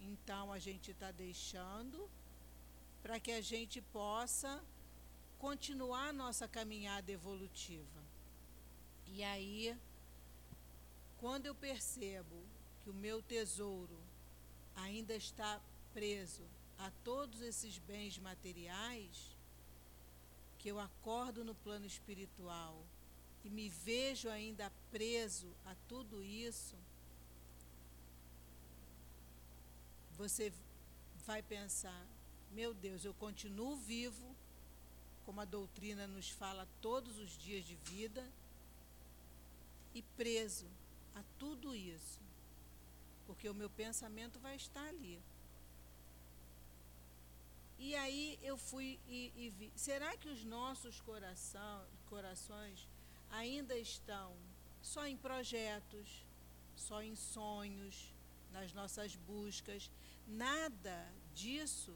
[0.00, 2.08] Então a gente está deixando
[3.02, 4.62] para que a gente possa
[5.38, 8.00] continuar a nossa caminhada evolutiva.
[9.06, 9.76] E aí,
[11.18, 12.36] quando eu percebo
[12.82, 13.99] que o meu tesouro
[14.76, 15.60] ainda está
[15.92, 16.42] preso
[16.78, 19.36] a todos esses bens materiais,
[20.58, 22.84] que eu acordo no plano espiritual
[23.44, 26.76] e me vejo ainda preso a tudo isso,
[30.16, 30.52] você
[31.26, 32.06] vai pensar:
[32.52, 34.36] meu Deus, eu continuo vivo,
[35.24, 38.24] como a doutrina nos fala todos os dias de vida,
[39.94, 40.66] e preso
[41.14, 42.18] a tudo isso,
[43.30, 45.22] porque o meu pensamento vai estar ali.
[47.78, 52.88] E aí eu fui e, e vi: será que os nossos coração, corações
[53.30, 54.34] ainda estão
[54.82, 56.26] só em projetos,
[56.74, 58.12] só em sonhos,
[58.50, 59.88] nas nossas buscas.
[60.26, 60.98] Nada
[61.32, 61.94] disso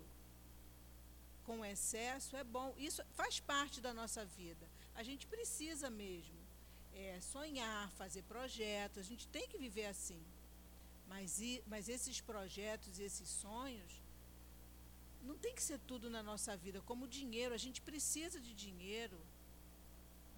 [1.44, 2.72] com excesso é bom.
[2.78, 4.66] Isso faz parte da nossa vida.
[4.94, 6.38] A gente precisa mesmo
[6.94, 9.00] é, sonhar, fazer projetos.
[9.00, 10.22] A gente tem que viver assim.
[11.08, 14.02] Mas, mas esses projetos, esses sonhos,
[15.22, 16.80] não tem que ser tudo na nossa vida.
[16.82, 19.18] Como dinheiro, a gente precisa de dinheiro.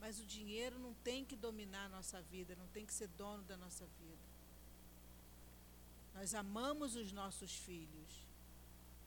[0.00, 3.42] Mas o dinheiro não tem que dominar a nossa vida, não tem que ser dono
[3.44, 4.26] da nossa vida.
[6.14, 8.26] Nós amamos os nossos filhos,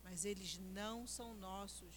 [0.04, 1.96] mas eles não são nossos.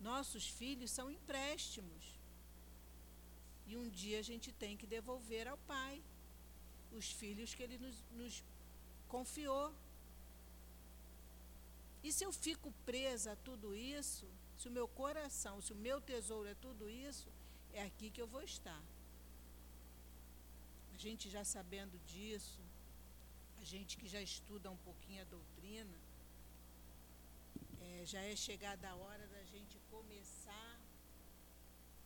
[0.00, 2.18] Nossos filhos são empréstimos.
[3.66, 6.02] E um dia a gente tem que devolver ao pai
[7.00, 8.42] os filhos que ele nos, nos
[9.08, 9.72] confiou.
[12.02, 14.26] E se eu fico presa a tudo isso,
[14.58, 17.28] se o meu coração, se o meu tesouro é tudo isso,
[17.72, 18.82] é aqui que eu vou estar.
[20.94, 22.60] A gente já sabendo disso,
[23.60, 25.96] a gente que já estuda um pouquinho a doutrina,
[27.86, 30.80] é, já é chegada a hora da gente começar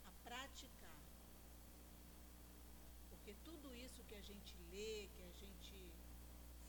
[0.06, 1.00] a praticar.
[3.10, 5.92] Porque tudo isso que a gente lê, que a gente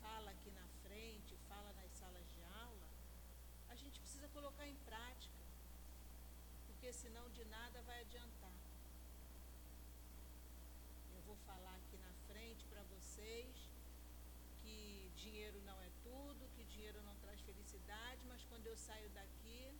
[0.01, 2.87] fala aqui na frente, fala nas salas de aula,
[3.69, 5.39] a gente precisa colocar em prática
[6.79, 8.53] porque senão de nada vai adiantar.
[11.13, 13.53] Eu vou falar aqui na frente para vocês
[14.61, 19.73] que dinheiro não é tudo, que dinheiro não traz felicidade, mas quando eu saio daqui,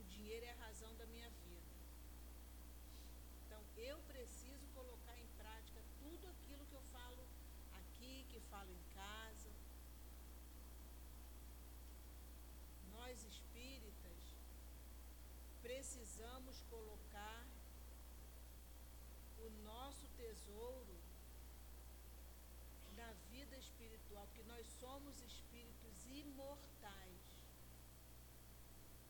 [0.00, 1.76] o dinheiro é a razão da minha vida.
[3.44, 7.22] Então eu preciso colocar em prática tudo aquilo que eu falo
[8.10, 9.50] aqui, que falo em casa.
[12.92, 14.20] Nós espíritas
[15.62, 17.46] precisamos colocar
[19.38, 20.96] o nosso tesouro
[22.96, 27.24] na vida espiritual, porque nós somos espíritos imortais.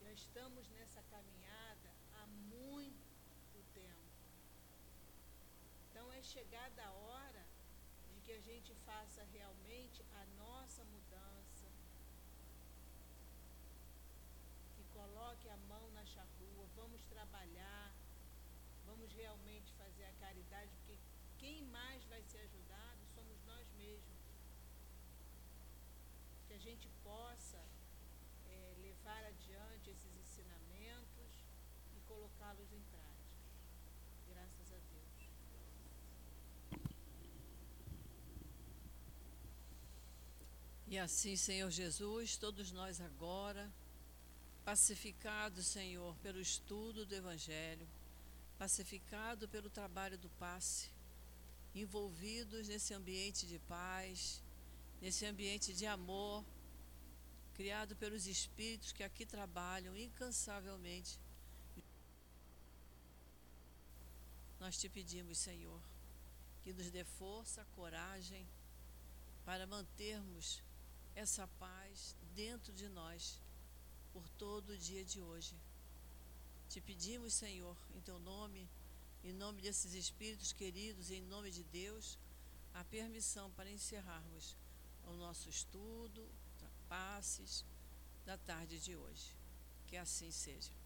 [0.03, 4.11] Já estamos nessa caminhada há muito tempo.
[5.91, 7.30] Então é chegada a hora
[8.31, 11.67] que a gente faça realmente a nossa mudança,
[14.95, 17.93] coloque a mão na charrua, vamos trabalhar,
[18.87, 20.97] vamos realmente fazer a caridade, porque
[21.39, 24.21] quem mais vai ser ajudado somos nós mesmos.
[26.47, 27.61] Que a gente possa
[28.47, 31.33] é, levar adiante esses ensinamentos
[31.97, 33.41] e colocá-los em prática.
[34.29, 35.01] Graças a Deus.
[40.91, 43.73] E assim, Senhor Jesus, todos nós agora
[44.65, 47.87] pacificados, Senhor, pelo estudo do Evangelho,
[48.59, 50.89] pacificado pelo trabalho do passe,
[51.77, 54.43] envolvidos nesse ambiente de paz,
[55.01, 56.45] nesse ambiente de amor,
[57.55, 61.21] criado pelos espíritos que aqui trabalham incansavelmente.
[64.59, 65.81] Nós te pedimos, Senhor,
[66.65, 68.45] que nos dê força, coragem
[69.45, 70.61] para mantermos
[71.15, 73.41] essa paz dentro de nós
[74.13, 75.55] por todo o dia de hoje.
[76.69, 78.69] Te pedimos, Senhor, em teu nome,
[79.25, 82.19] em nome desses espíritos queridos em nome de Deus,
[82.73, 84.57] a permissão para encerrarmos
[85.07, 86.29] o nosso estudo,
[86.89, 87.65] passes
[88.25, 89.35] da tarde de hoje.
[89.87, 90.80] Que assim seja.